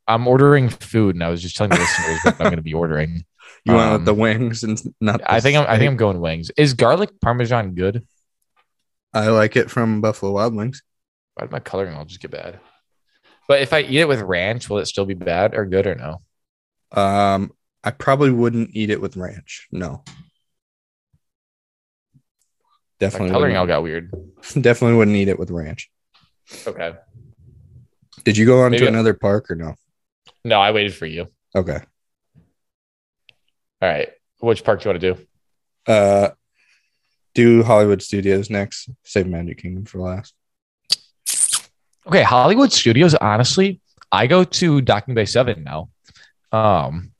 [0.07, 2.73] I'm ordering food, and I was just telling the listeners what I'm going to be
[2.73, 3.25] ordering.
[3.65, 5.19] You went um, with the wings and not.
[5.19, 5.91] the I think I'm I think?
[5.91, 6.51] I'm going wings.
[6.57, 8.05] Is garlic parmesan good?
[9.13, 10.81] I like it from Buffalo Wild Wings.
[11.35, 12.59] Why did my coloring all just get bad?
[13.47, 15.95] But if I eat it with ranch, will it still be bad or good or
[15.95, 16.21] no?
[16.91, 17.51] Um,
[17.83, 19.67] I probably wouldn't eat it with ranch.
[19.71, 20.03] No.
[22.13, 24.11] My Definitely, coloring all got weird.
[24.61, 25.89] definitely wouldn't eat it with ranch.
[26.65, 26.93] Okay.
[28.23, 29.75] Did you go on Maybe to another park or no?
[30.45, 31.27] No, I waited for you.
[31.55, 31.79] Okay.
[33.81, 34.09] All right.
[34.39, 35.91] Which park do you want to do?
[35.91, 36.29] Uh,
[37.33, 38.89] do Hollywood Studios next.
[39.03, 40.33] Save Magic Kingdom for last.
[42.07, 43.13] Okay, Hollywood Studios.
[43.15, 43.79] Honestly,
[44.11, 45.89] I go to Docking Bay Seven now.
[46.51, 47.11] Um,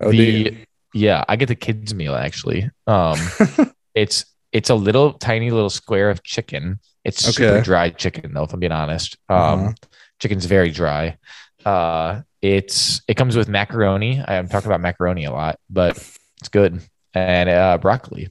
[0.00, 0.22] Oh, The- do
[0.56, 0.56] you?
[0.92, 2.68] yeah, I get the kids meal actually.
[2.86, 3.16] Um,
[3.94, 6.80] it's it's a little tiny little square of chicken.
[7.04, 7.62] It's super Okay.
[7.62, 9.16] dry chicken though, if I'm being honest.
[9.28, 9.72] Um, Uh-huh.
[10.20, 11.16] chicken's very dry.
[11.64, 14.22] Uh, it's it comes with macaroni.
[14.22, 15.96] I'm talking about macaroni a lot, but
[16.40, 16.78] it's good
[17.14, 18.28] and uh, broccoli.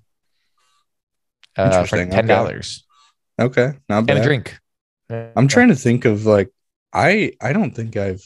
[1.58, 2.86] Uh, for ten dollars
[3.40, 4.18] okay, not and bad.
[4.18, 4.60] a drink.
[5.10, 6.52] I'm trying to think of like
[6.94, 8.24] I I don't think I've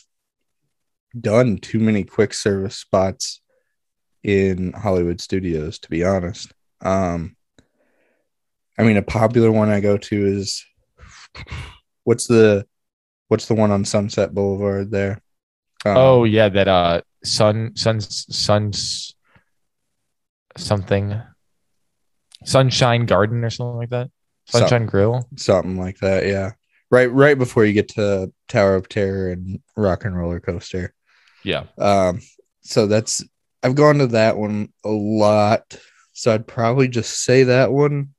[1.19, 3.41] done too many quick service spots
[4.23, 6.51] in Hollywood studios to be honest.
[6.81, 7.37] Um
[8.77, 10.65] I mean a popular one I go to is
[12.03, 12.65] what's the
[13.29, 15.21] what's the one on Sunset Boulevard there?
[15.85, 19.15] Um, Oh yeah, that uh, sun sun, suns
[20.57, 21.21] something,
[22.43, 24.09] sunshine garden or something like that.
[24.47, 25.27] Sunshine Grill.
[25.35, 26.51] something like that, yeah.
[26.89, 30.93] Right right before you get to Tower of Terror and Rock and Roller Coaster.
[31.43, 31.65] Yeah.
[31.77, 32.21] Um,
[32.61, 33.23] so that's
[33.61, 35.77] I've gone to that one a lot.
[36.13, 38.13] So I'd probably just say that one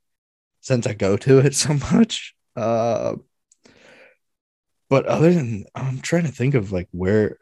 [0.61, 2.35] since I go to it so much.
[2.55, 3.16] Uh,
[4.90, 7.38] but other than I'm trying to think of like where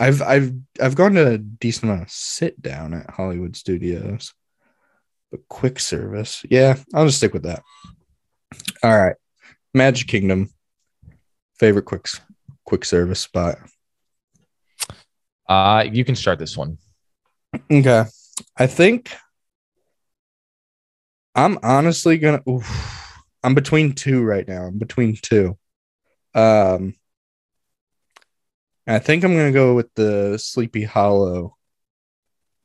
[0.00, 4.32] I've I've I've gone to a decent amount of sit down at Hollywood Studios.
[5.30, 6.42] But quick service.
[6.50, 7.62] Yeah, I'll just stick with that.
[8.82, 9.14] All right.
[9.74, 10.50] Magic Kingdom.
[11.58, 12.08] Favorite quick
[12.64, 13.58] quick service spot.
[15.48, 16.78] Uh, you can start this one.
[17.70, 18.04] Okay.
[18.56, 19.12] I think
[21.34, 23.12] I'm honestly gonna oof,
[23.44, 24.62] I'm between two right now.
[24.62, 25.58] I'm between two.
[26.34, 26.94] Um
[28.94, 31.56] I think I'm gonna go with the Sleepy Hollow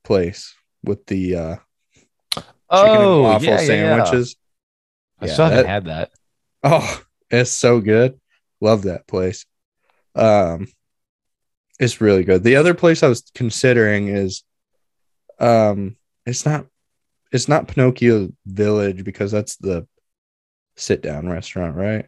[0.04, 1.56] place with the uh,
[2.36, 3.66] chicken Oh, and waffle yeah, yeah, yeah.
[4.06, 4.36] sandwiches.
[5.20, 6.12] I Yeah, still haven't that- had that.
[6.64, 8.20] Oh, it's so good.
[8.62, 9.46] Love that place.
[10.16, 10.68] Um
[11.80, 12.42] it's really good.
[12.44, 14.44] The other place I was considering is
[15.40, 16.66] um it's not
[17.32, 19.86] it's not Pinocchio Village because that's the
[20.78, 22.08] sit down restaurant, right?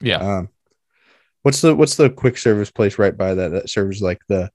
[0.00, 0.16] Yeah.
[0.18, 0.48] Um
[1.42, 4.50] what's the what's the quick service place right by that that serves like the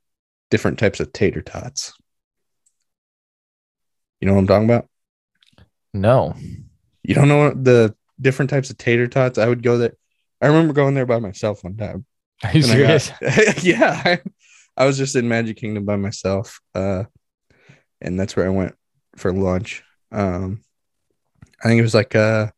[0.52, 1.94] different types of tater tots?
[4.20, 4.88] You know what I'm talking about?
[5.94, 6.36] No.
[7.04, 9.38] You don't know the different types of tater tots?
[9.38, 9.94] I would go there.
[10.42, 12.06] I remember going there by myself one time.
[12.44, 14.22] Are you I got- yeah, I,
[14.76, 17.06] I was just in Magic Kingdom by myself, uh,
[18.02, 18.76] and that's where I went
[19.16, 19.84] for lunch.
[20.12, 20.62] Um,
[21.64, 22.52] I think it was like uh,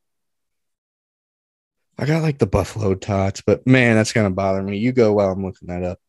[1.97, 4.77] I got like the buffalo tots, but man, that's gonna bother me.
[4.77, 5.99] You go while I'm looking that up.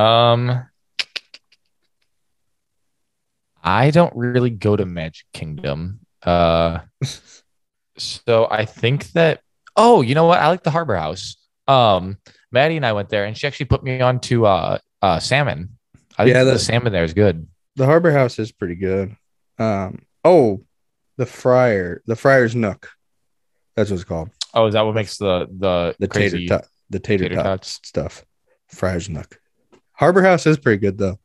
[0.00, 0.66] Um,
[3.62, 6.00] I don't really go to Magic Kingdom.
[6.22, 6.80] Uh,
[7.98, 9.40] so I think that.
[9.78, 10.38] Oh, you know what?
[10.40, 11.36] I like the Harbor House.
[11.68, 12.16] Um,
[12.50, 15.76] Maddie and I went there, and she actually put me on to uh, uh, salmon.
[16.16, 17.46] I think Yeah, the that- salmon there is good.
[17.76, 19.14] The Harbor House is pretty good.
[19.58, 20.64] Um, oh,
[21.18, 22.90] the Friar, the Friar's Nook,
[23.76, 24.30] that's what it's called.
[24.54, 27.44] Oh, is that what makes the the The crazy tater tot, the tater, tater tot
[27.44, 27.80] tots?
[27.84, 28.24] stuff.
[28.68, 29.38] Friar's Nook.
[29.92, 31.18] Harbor House is pretty good though.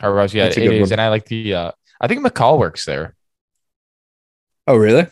[0.00, 0.34] Harbor House?
[0.34, 0.92] Yeah, it is, good one.
[0.92, 1.54] and I like the.
[1.54, 3.14] Uh, I think McCall works there.
[4.66, 5.06] Oh, really?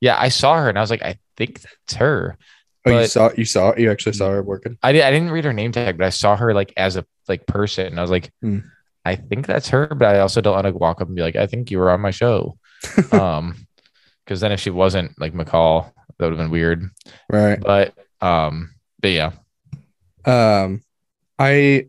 [0.00, 2.36] Yeah, I saw her, and I was like, I think that's her.
[2.86, 4.76] Oh, you saw you saw you actually saw her working.
[4.82, 7.06] I, did, I didn't read her name tag, but I saw her like as a
[7.28, 7.86] like person.
[7.86, 8.58] And I was like, Hmm.
[9.06, 11.36] I think that's her, but I also don't want to walk up and be like,
[11.36, 12.58] I think you were on my show.
[13.12, 13.63] um,
[14.24, 16.90] because then if she wasn't like McCall, that would have been weird.
[17.28, 17.60] Right.
[17.60, 19.32] But um, but yeah,
[20.24, 20.82] Um,
[21.38, 21.88] I,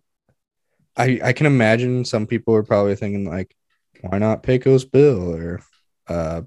[0.98, 3.56] I, I can imagine some people are probably thinking like,
[4.02, 5.62] why not Pecos Bill or,
[6.08, 6.42] uh,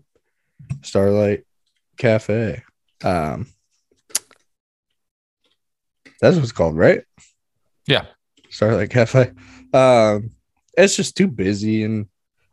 [0.83, 1.45] Starlight
[1.97, 2.63] Cafe?
[3.03, 3.47] Um,
[6.21, 7.03] that's what it's called, right?
[7.87, 8.07] Yeah.
[8.51, 9.33] Starlight Cafe.
[9.73, 10.33] Um,
[10.77, 12.07] it's just too busy, and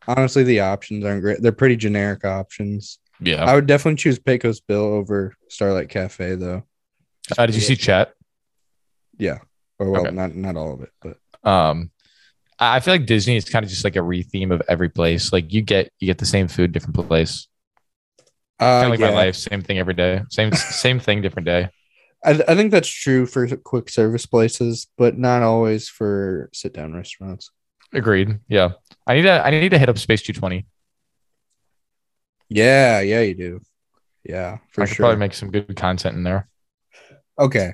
[0.07, 1.41] honestly, the options aren't great.
[1.41, 2.99] They're pretty generic options.
[3.19, 3.43] Yeah.
[3.43, 6.63] I would definitely choose Pecos Bill over Starlight Cafe, though.
[7.37, 8.13] Uh, did you see chat?
[9.17, 9.39] Yeah.
[9.79, 10.15] Or well, Okay.
[10.15, 11.17] not not all of it, but
[11.49, 11.91] Um,
[12.59, 15.33] I I feel like Disney is kind of just like a re-theme of every place.
[15.33, 17.47] Like you get you get the same food, different place.
[18.59, 19.09] uh, Kind of like yeah.
[19.09, 21.69] my life, same thing every day, same same thing, different day.
[22.23, 26.93] I, I think that's true for quick service places, but not always for sit down
[26.93, 27.51] restaurants.
[27.93, 28.39] Agreed.
[28.47, 28.71] Yeah,
[29.05, 30.65] I need to I need to hit up Space Two Twenty.
[32.49, 33.59] Yeah, yeah, you do.
[34.23, 35.03] Yeah, for I could sure.
[35.05, 36.47] probably make some good content in there.
[37.39, 37.73] okay.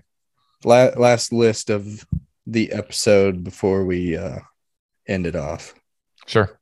[0.64, 2.06] La- last list of
[2.46, 4.40] the episode before we uh
[5.08, 5.74] end it off.
[6.28, 6.60] Sure.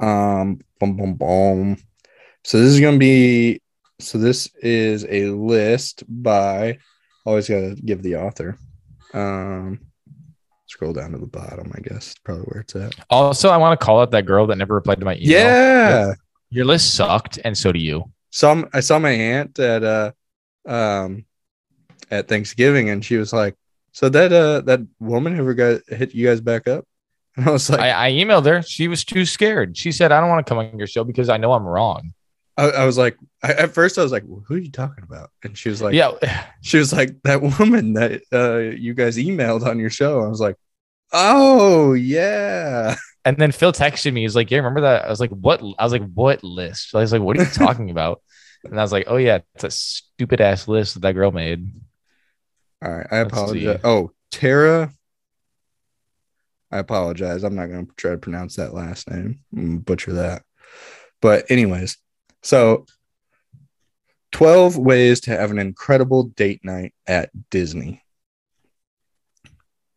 [0.00, 1.76] Um, boom, boom, boom.
[2.44, 3.60] So this is gonna be.
[4.00, 6.78] So this is a list by.
[7.26, 8.58] Always gotta give the author.
[9.14, 9.80] Um,
[10.66, 11.70] scroll down to the bottom.
[11.74, 12.94] I guess probably where it's at.
[13.10, 15.28] Also, I want to call out that girl that never replied to my email.
[15.28, 16.14] Yeah.
[16.52, 18.12] Your list sucked, and so do you.
[18.28, 20.12] Some I saw my aunt at uh
[20.66, 21.24] um
[22.10, 23.56] at Thanksgiving and she was like,
[23.92, 26.84] So that uh that woman ever got hit you guys back up?
[27.36, 28.60] And I was like I, I emailed her.
[28.60, 29.78] She was too scared.
[29.78, 32.12] She said, I don't want to come on your show because I know I'm wrong.
[32.58, 35.04] I, I was like I, at first I was like, well, who are you talking
[35.04, 35.30] about?
[35.42, 36.10] And she was like, yeah.
[36.60, 40.22] she was like, that woman that uh you guys emailed on your show.
[40.22, 40.56] I was like,
[41.14, 42.96] Oh yeah.
[43.24, 44.22] And then Phil texted me.
[44.22, 45.04] He's like, Yeah, remember that?
[45.04, 45.62] I was like, What?
[45.78, 46.94] I was like, What list?
[46.94, 48.20] I was like, What are you talking about?
[48.64, 51.72] And I was like, Oh, yeah, it's a stupid ass list that that girl made.
[52.84, 53.76] All right, I Let's apologize.
[53.76, 53.80] see.
[53.84, 54.92] Oh, Tara.
[56.70, 57.44] I apologize.
[57.44, 59.40] I'm not going to try to pronounce that last name.
[59.52, 60.42] Butcher that.
[61.20, 61.98] But anyways,
[62.42, 62.86] so
[64.32, 68.02] 12 ways to have an incredible date night at Disney.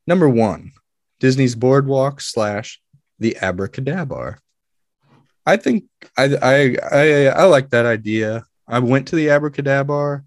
[0.06, 0.74] Number one,
[1.20, 2.82] Disney's Boardwalk slash
[3.20, 4.40] the Abracadabra.
[5.46, 5.86] I think
[6.18, 8.46] I, I I I like that idea.
[8.68, 10.24] I went to the Abracadabra.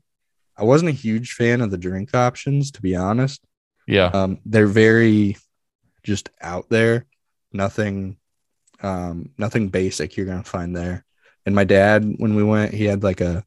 [0.56, 3.40] I wasn't a huge fan of the drink options, to be honest.
[3.86, 4.06] Yeah.
[4.06, 5.36] Um, they're very
[6.02, 7.06] just out there.
[7.52, 8.18] Nothing,
[8.82, 11.04] um, nothing basic you're gonna find there.
[11.46, 13.44] And my dad, when we went, he had like a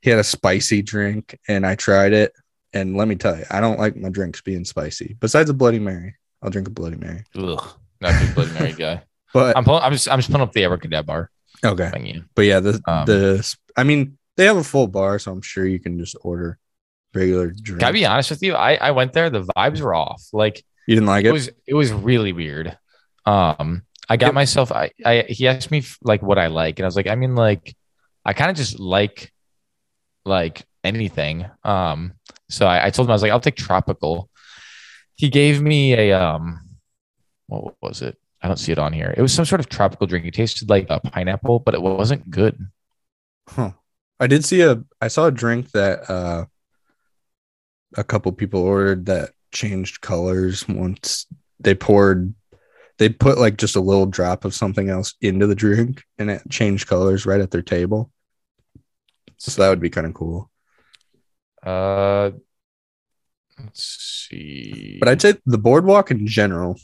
[0.00, 2.32] he had a spicy drink, and I tried it.
[2.72, 5.16] And let me tell you, I don't like my drinks being spicy.
[5.20, 7.24] Besides a Bloody Mary, I'll drink a Bloody Mary.
[7.36, 7.79] Ugh.
[8.00, 9.02] Not a big Bloody Mary guy.
[9.32, 11.30] But I'm pulling, I'm just I'm just pulling up the Abracadabra bar.
[11.64, 15.40] okay, but yeah, the Um, the I mean they have a full bar, so I'm
[15.42, 16.58] sure you can just order
[17.14, 17.78] regular drink.
[17.80, 18.54] Can I be honest with you?
[18.54, 19.30] I, I went there.
[19.30, 20.24] The vibes were off.
[20.32, 21.32] Like you didn't like it it?
[21.32, 22.76] was it was really weird.
[23.24, 24.34] Um, I got Yep.
[24.34, 24.72] myself.
[24.72, 27.36] I, I he asked me like what I like, and I was like, I mean,
[27.36, 27.76] like
[28.24, 29.32] I kind of just like
[30.24, 31.46] like anything.
[31.62, 32.14] Um,
[32.48, 34.28] so I, I told him I was like, I'll take tropical.
[35.14, 36.60] He gave me a um,
[37.58, 38.18] what was it?
[38.42, 39.12] I don't see it on here.
[39.16, 40.24] It was some sort of tropical drink.
[40.24, 42.58] It tasted like a pineapple, but it wasn't good.
[43.48, 43.72] Huh.
[44.18, 46.46] I did see a I saw a drink that uh
[47.96, 51.26] a couple people ordered that changed colors once
[51.58, 52.34] they poured
[52.98, 56.42] they put like just a little drop of something else into the drink and it
[56.50, 58.12] changed colors right at their table.
[59.38, 60.50] So that would be kind of cool.
[61.62, 62.32] Uh,
[63.58, 64.98] let's see.
[65.00, 66.78] But I'd say the boardwalk in general,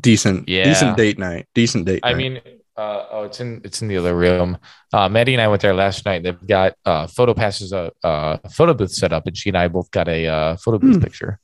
[0.00, 0.64] decent, Yeah.
[0.64, 2.00] decent date night, decent date.
[2.02, 2.16] I night.
[2.18, 2.40] mean,
[2.76, 4.58] uh, oh, it's in it's in the other room.
[4.92, 6.22] Uh, Maddie and I went there last night.
[6.22, 9.68] They've got uh, photo passes, a uh, photo booth set up, and she and I
[9.68, 11.02] both got a uh, photo booth Hmm.
[11.02, 11.38] picture.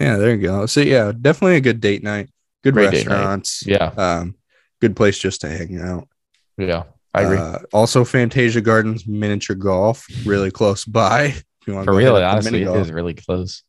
[0.00, 0.66] yeah, there you go.
[0.66, 2.28] So yeah, definitely a good date night.
[2.62, 3.14] Good Great date night.
[3.14, 3.66] restaurants.
[3.66, 4.34] Yeah, Um,
[4.80, 6.08] good place just to hang out.
[6.58, 6.84] yeah,
[7.14, 7.38] I agree.
[7.38, 11.22] Uh, also, Fantasia Gardens miniature golf, really close by.
[11.24, 13.62] If you want For go real, hit up the honestly, it is really close.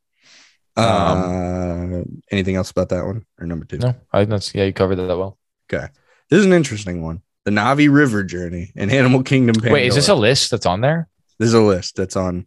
[0.78, 3.78] Uh, anything else about that one or number two?
[3.80, 5.38] No, I that's yeah, you covered that well.
[5.72, 5.88] Okay,
[6.30, 7.22] this is an interesting one.
[7.46, 9.56] The Na'vi River Journey in Animal Kingdom.
[9.56, 9.74] Pandora.
[9.74, 11.08] Wait, is this a list that's on there?
[11.40, 12.46] This is a list that's on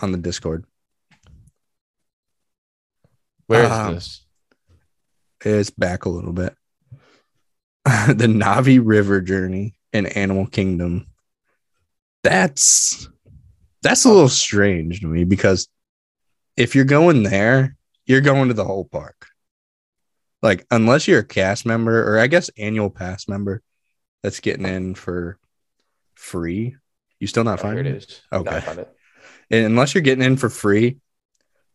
[0.00, 0.64] on the Discord.
[3.46, 4.24] Where is Um, this?
[5.44, 6.54] It's back a little bit.
[7.84, 11.06] the Na'vi River Journey in Animal Kingdom.
[12.24, 13.08] That's
[13.82, 15.68] that's a little strange to me because
[16.58, 19.26] if you're going there, you're going to the whole park.
[20.42, 23.62] Like unless you're a cast member or I guess annual pass member
[24.22, 25.38] that's getting in for
[26.14, 26.76] free,
[27.20, 27.96] you still not Oh, here it it.
[27.96, 28.20] is.
[28.32, 28.50] Okay.
[28.50, 28.94] No, I found it.
[29.50, 30.98] And unless you're getting in for free,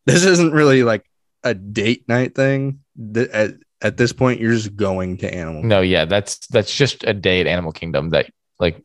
[0.05, 1.05] this isn't really like
[1.43, 2.79] a date night thing.
[3.13, 5.63] Th- At, at this point, you're just going to animal.
[5.63, 8.29] No, yeah, that's that's just a day at Animal Kingdom that
[8.59, 8.81] like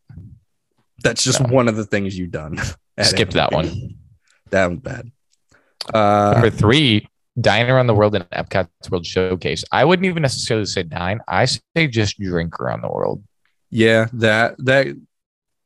[1.04, 1.48] That's just No.
[1.54, 2.58] one of the things you've done.
[3.02, 3.94] skip that one.
[4.50, 5.12] That was bad.
[5.94, 7.08] Uh, Number three,
[7.40, 9.64] dine around the world in Epcot's World Showcase.
[9.72, 11.20] I wouldn't even necessarily say dine.
[11.28, 13.22] I say just drink around the world.
[13.70, 14.86] yeah, that that,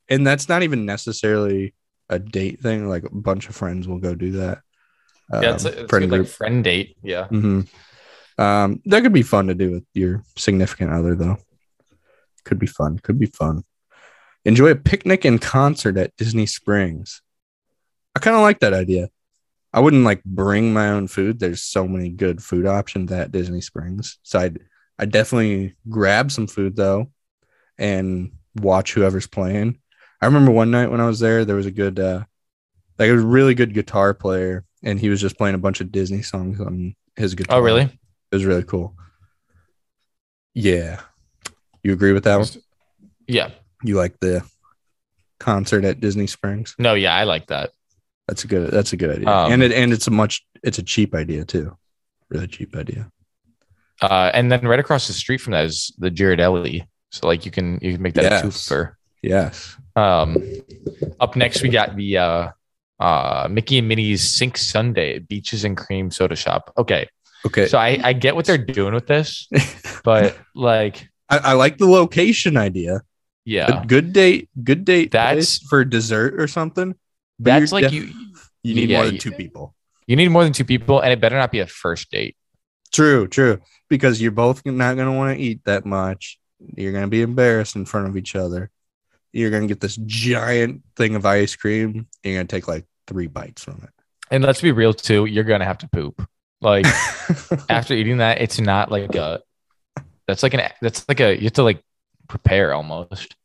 [0.09, 1.75] and that's not even necessarily
[2.09, 2.89] a date thing.
[2.89, 4.61] Like a bunch of friends will go do that.
[5.33, 6.97] Yeah, it's, Um, a, it's a friend good, like friend date.
[7.03, 7.29] Yeah.
[7.29, 7.63] Mm-hmm.
[8.43, 11.39] Um, that could be fun to do with your significant other, though.
[12.45, 12.99] Could be fun.
[12.99, 13.63] Could be fun.
[14.45, 17.23] Enjoy a picnic and concert at Disney Springs.
[18.17, 19.09] I kind of like that idea.
[19.73, 21.39] I wouldn't like bring my own food.
[21.39, 24.19] There's so many good food options at Disney Springs.
[24.23, 24.61] So I'd,
[24.99, 27.11] I'd definitely grab some food though
[27.79, 29.79] and watch whoever's playing.
[30.21, 32.25] I remember one night when I was there, there was a good, uh,
[32.99, 36.23] like a really good guitar player, and he was just playing a bunch of Disney
[36.23, 37.59] songs on his guitar.
[37.59, 37.83] Oh, really?
[37.83, 38.95] It was really cool.
[40.55, 41.01] Yeah.
[41.83, 42.49] You agree with that one?
[43.27, 43.51] Yeah.
[43.83, 44.45] You like the
[45.41, 46.77] concert at Disney Springs?
[46.79, 47.71] No, yeah, I like that.
[48.29, 49.29] That's a good that's a good idea.
[49.29, 51.77] Um, and it and it's a much it's a cheap idea too.
[52.31, 53.11] Really cheap idea.
[54.01, 56.87] Uh, and then right across the street from that is the Ghirardelli.
[57.11, 58.43] So like you can you can make that a Yes.
[58.43, 58.95] twofer.
[59.23, 59.77] Yes.
[59.95, 60.37] Um,
[61.21, 62.49] up next we got the uh,
[62.99, 66.73] uh, Mickey and Minnie's Sink Sundae Beaches and Cream Soda Shop.
[66.79, 67.07] Okay,
[67.47, 67.67] Okay.
[67.67, 69.49] so I I get what they're doing with this,
[70.05, 73.03] but like I, I like the location idea.
[73.45, 76.95] yeah, Good, good date, good date That's- for dessert or something.
[77.45, 78.11] That's like def- you
[78.63, 79.75] You need yeah, more than you- two people.
[80.07, 82.37] you need more than two people, and it better not be a first date.
[82.93, 83.61] True, true.
[83.89, 86.39] Because you're both not going to want to eat that much.
[86.77, 88.71] You're going to be embarrassed in front of each other.
[89.33, 92.07] You're going to get this giant thing of ice cream.
[92.23, 93.91] You're going to take like three bites from it.
[94.31, 96.27] And let's be real too, you're gonna have to poop.
[96.63, 96.87] Like
[97.69, 99.41] after eating that, it's not like a
[100.27, 101.83] that's like an that's like a you have to like
[102.29, 103.37] prepare almost.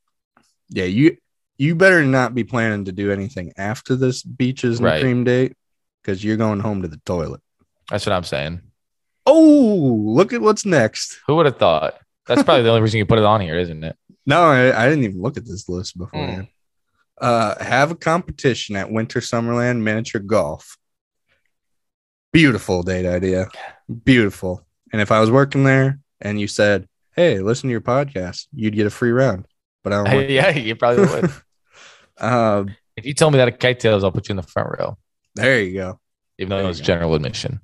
[0.69, 1.17] yeah, you
[1.57, 5.01] you better not be planning to do anything after this beaches and Right.
[5.01, 5.53] cream date
[6.01, 7.41] because you're going home to the toilet.
[7.89, 8.61] That's what I'm saying.
[9.25, 11.19] Oh, look at what's next.
[11.27, 11.95] Who would have thought?
[12.27, 13.95] That's probably the only reason you put it on here, isn't it?
[14.25, 16.47] No, I, I didn't even look at this list before.
[17.19, 20.77] Uh, have a competition at Winter Summerland Miniature Golf.
[22.31, 23.49] Beautiful date idea.
[24.03, 24.65] Beautiful.
[24.91, 28.75] And if I was working there and you said, "Hey, listen to your podcast," you'd
[28.75, 29.47] get a free round.
[29.83, 30.29] But I don't.
[30.29, 31.31] yeah, you probably would.
[32.19, 32.65] uh,
[32.95, 34.97] if you tell me that at Kite Tails, I'll put you in the front row,
[35.35, 35.99] there you go.
[36.37, 37.61] even though it was general admission.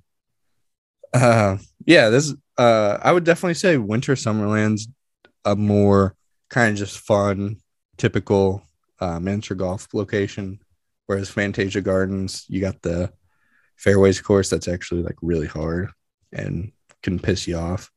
[1.13, 2.33] Uh, yeah, this.
[2.57, 4.87] Uh, I would definitely say Winter Summerland's
[5.43, 6.15] a more
[6.49, 7.57] kind of just fun,
[7.97, 8.63] typical
[8.99, 10.59] uh, miniature golf location
[11.05, 13.11] Whereas Fantasia Gardens, you got the
[13.75, 15.89] fairways course that's actually like really hard
[16.31, 17.91] and can piss you off.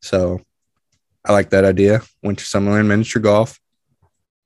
[0.00, 0.40] So
[1.24, 2.02] I like that idea.
[2.22, 3.60] Winter Summerland miniature golf.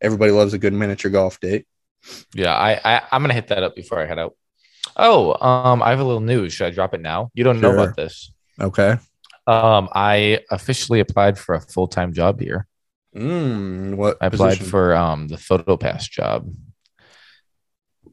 [0.00, 1.66] Everybody loves a good miniature golf date.
[2.34, 4.34] Yeah, I, I I'm gonna hit that up before I head out.
[4.96, 6.52] Oh, um, I have a little news.
[6.52, 7.30] Should I drop it now?
[7.34, 8.30] You don't know about this.
[8.60, 8.96] Okay.
[9.46, 12.66] Um, I officially applied for a full time job here.
[13.16, 14.66] Mm, what I applied position?
[14.66, 16.50] for um the photo pass job.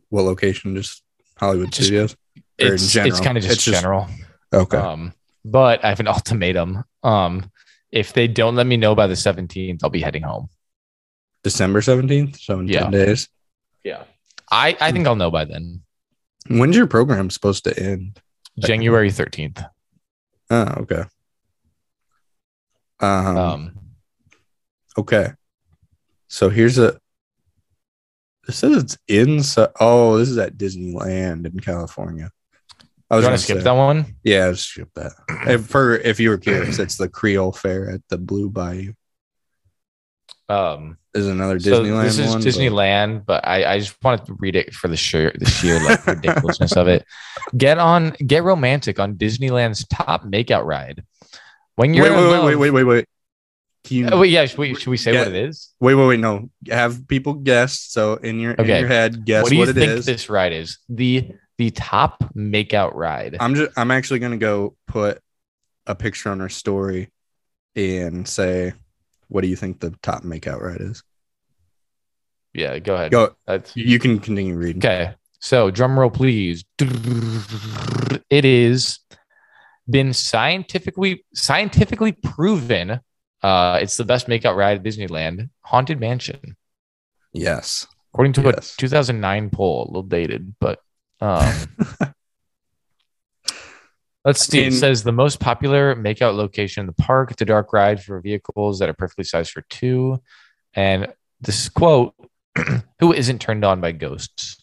[0.10, 0.76] what location?
[0.76, 1.04] Just
[1.38, 2.16] Hollywood Just- Studios.
[2.58, 4.08] It's it's kind of just It's just- general.
[4.54, 4.78] Okay.
[4.78, 5.14] Um,
[5.44, 6.84] but I have an ultimatum.
[7.04, 7.50] Um,
[7.92, 10.50] if they don't let me know by the 17th, I'll be heading home.
[11.44, 12.40] December seventeenth.
[12.40, 12.82] So in Yeah.
[12.84, 13.28] ten days.
[13.84, 14.04] Yeah.
[14.52, 15.82] I, I think I'll know by then.
[16.50, 18.20] When's your program supposed to end?
[18.60, 19.66] January 13th.
[20.50, 21.04] Oh, okay.
[23.00, 23.80] Um, Um,
[24.98, 25.32] okay.
[26.28, 27.00] So here's a.
[28.48, 29.44] It says it's in.
[29.44, 32.30] So, oh, this is at Disneyland in California.
[33.10, 34.16] I was gonna skip say- that one?
[34.24, 35.14] Yeah, I just skip that.
[35.48, 38.94] If, for if you were curious, it's the Creole Fair at the Blue Bayou.
[40.52, 42.42] Um, There's another so Disneyland this is one.
[42.42, 46.06] Disneyland, but I, I just wanted to read it for the sheer the sheer like
[46.06, 47.06] ridiculousness of it.
[47.56, 51.04] Get on, get romantic on Disneyland's top makeout ride.
[51.76, 53.06] When you're wait, wait, love- wait, wait, wait, wait.
[53.84, 55.70] Can you, Oh, wait, yeah, should we, should we say what it is?
[55.80, 56.20] wait, wait, wait.
[56.20, 57.80] No, have people guess.
[57.80, 60.06] So in your in your head, guess what do you what it think is.
[60.06, 60.78] this ride is?
[60.88, 63.38] The the top makeout ride.
[63.40, 65.20] I'm just I'm actually gonna go put
[65.88, 67.10] a picture on our story
[67.76, 68.74] and say,
[69.32, 71.04] what do you think the top makeout ride is?
[72.54, 73.12] yeah, go ahead.
[73.12, 73.36] Go.
[73.48, 74.82] That's You can continue reading.
[74.82, 75.14] Okay.
[75.40, 76.64] So drum roll, please.
[78.30, 79.00] It is
[79.90, 83.00] been scientifically scientifically proven.
[83.42, 86.56] Uh, it's the best makeout ride at Disneyland, Haunted Mansion,
[87.34, 87.88] Yes.
[88.14, 88.76] according to Yes.
[88.76, 89.86] a 2009 poll.
[89.86, 90.80] A little dated, but
[91.22, 91.52] um,
[94.26, 94.66] let's see.
[94.66, 97.36] it says the most popular makeout location in the park.
[97.36, 100.22] the dark ride for vehicles that are perfectly sized for two.
[100.74, 101.08] And
[101.42, 102.14] this quote:
[103.00, 104.58] "Who isn't turned on by ghosts?"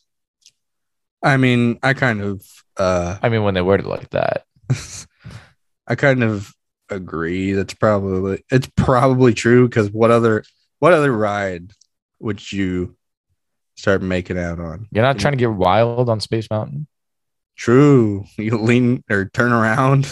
[1.22, 2.44] I mean, I kind of
[2.76, 4.44] uh I mean, when they word it like that.
[5.86, 6.52] I kind of
[6.90, 7.52] agree.
[7.52, 10.44] That's probably it's probably true because what other
[10.78, 11.72] what other ride
[12.20, 12.96] would you
[13.76, 14.88] start making out on?
[14.90, 16.86] You're not trying to get wild on Space Mountain.
[17.58, 18.24] True.
[18.38, 20.06] You lean or turn around.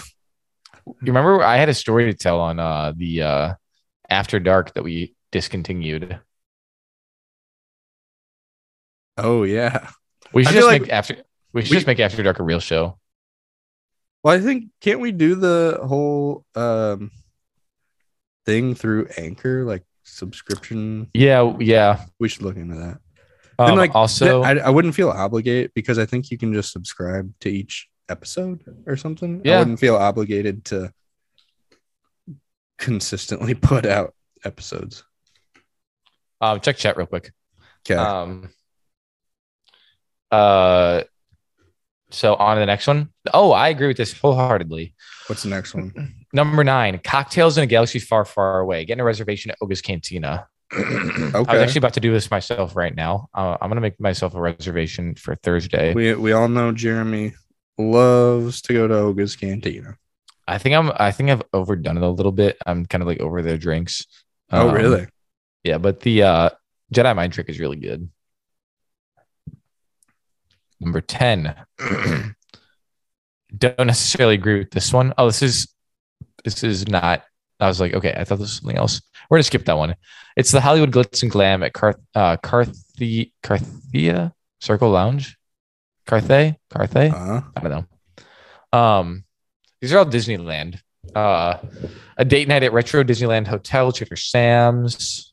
[0.85, 3.55] You remember I had a story to tell on uh the uh
[4.11, 6.21] After Dark that we discontinued.
[9.17, 9.89] Oh yeah.
[10.33, 11.17] We should just like make after
[11.53, 12.99] we should we- just make After Dark a real show.
[14.23, 17.11] Well, I think can't we do the whole um
[18.45, 21.09] thing through Anchor, like subscription?
[21.15, 22.05] Yeah, yeah.
[22.19, 22.99] We should look into that.
[23.59, 26.73] Um, and like also, I, I wouldn't feel obligated because I think you can just
[26.73, 29.41] subscribe to each episode or something.
[29.45, 29.57] Yeah.
[29.57, 30.93] I wouldn't feel obligated to
[32.79, 35.05] consistently put out episodes.
[36.41, 37.33] um, check chat real quick.
[37.89, 37.99] Okay.
[37.99, 38.51] Um,
[40.31, 41.03] uh,
[42.11, 43.11] so on to the next one.
[43.33, 44.95] Oh, I agree with this wholeheartedly.
[45.29, 46.15] What's the next one?
[46.33, 48.85] Number nine, cocktails in a galaxy far, far away.
[48.85, 50.47] Getting a reservation at Oga's Cantina.
[50.73, 53.29] I was actually about to do this myself right now.
[53.33, 55.95] Uh, I'm gonna make myself a reservation for Thursday.
[55.95, 57.35] we we all know Jeremy
[57.79, 59.97] loves to go to Oga's Cantina.
[60.49, 60.93] I think I'm.
[60.97, 62.57] I think I've overdone it a little bit.
[62.67, 64.07] I'm kind of like over their drinks.
[64.51, 65.07] Oh, Um, really?
[65.65, 66.51] Yeah, but the uh,
[66.95, 68.09] Jedi Mind Trick is really good.
[70.81, 71.55] Number ten.
[73.57, 75.15] Don't necessarily agree with this one.
[75.17, 75.73] Oh, this is
[76.45, 77.23] this is not.
[77.59, 79.01] I was like, okay, I thought this was something else.
[79.29, 79.95] We're gonna skip that one.
[80.37, 85.37] It's the Hollywood Glitz and Glam at Carth uh Carthi Carthia Circle Lounge.
[86.07, 86.57] Carthay?
[86.71, 87.13] Carthay?
[87.13, 87.71] Uh, I don't
[88.73, 88.79] know.
[88.79, 89.25] Um,
[89.81, 90.81] these are all Disneyland.
[91.15, 91.59] Uh,
[92.17, 95.33] a date night at Retro Disneyland Hotel, Trader Sam's.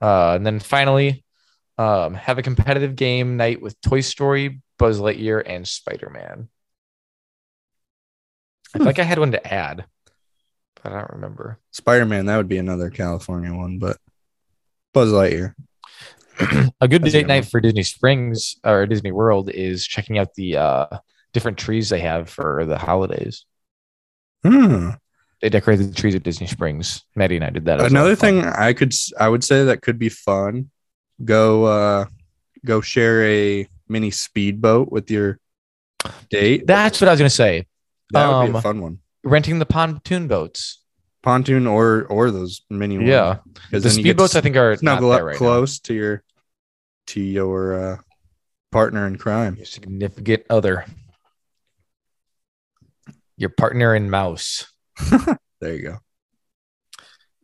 [0.00, 1.24] Uh, and then finally,
[1.76, 6.48] um, have a competitive game night with Toy Story, Buzz Lightyear, and Spider Man.
[8.74, 9.86] I feel like I had one to add, but
[10.84, 11.58] I don't remember.
[11.72, 13.98] Spider Man, that would be another California one, but
[14.92, 15.54] Buzz Lightyear.
[16.80, 17.50] A good That's date night one.
[17.50, 20.86] for Disney Springs or Disney World is checking out the uh,
[21.32, 23.44] different trees they have for the holidays.
[24.44, 24.90] Hmm.
[25.40, 27.04] They decorated the trees at Disney Springs.
[27.14, 27.80] Maddie and I did that.
[27.80, 30.08] It was a lot Another of thing I could I would say that could be
[30.08, 30.70] fun.
[31.24, 32.04] Go uh
[32.64, 35.38] go share a mini speedboat with your
[36.30, 36.66] date.
[36.66, 37.66] That's what I was gonna say.
[38.10, 38.98] That would be a um, fun one.
[39.24, 40.82] Renting the pontoon boats.
[41.22, 43.08] Pontoon or or those mini ones.
[43.08, 43.38] Yeah,
[43.70, 45.38] because the then you get speedboats I think are not snuggle there up right now.
[45.38, 46.22] close to your
[47.08, 47.96] to your uh
[48.70, 49.56] partner in crime.
[49.56, 50.84] Your significant other.
[53.36, 54.66] Your partner in mouse.
[55.60, 55.98] There you go.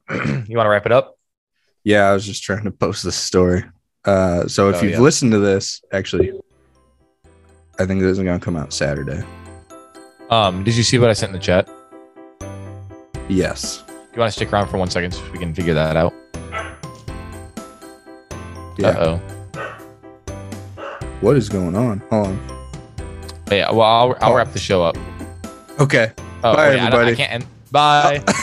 [0.47, 1.19] you want to wrap it up?
[1.83, 3.65] Yeah, I was just trying to post this story.
[4.05, 5.01] Uh, so if Oh, you've yeah.
[5.01, 6.31] listened to this, actually,
[7.77, 9.25] I think this is gonna come out Saturday.
[10.35, 11.69] Um, did you see what I sent in the chat?
[13.29, 13.85] Yes.
[13.87, 16.13] Do you want to stick around for one second so we can figure that out?
[18.77, 18.89] Yeah.
[18.89, 19.21] Uh oh.
[21.21, 22.01] What is going on?
[22.11, 22.67] Hold on.
[23.53, 23.71] Yeah.
[23.71, 24.37] Well, I'll, I'll Oh.
[24.37, 24.97] wrap the show up.
[25.79, 26.11] Okay.
[26.43, 27.15] Oh, Bye, wait, I I everybody.
[27.17, 27.47] can't end.
[27.71, 28.25] Bye.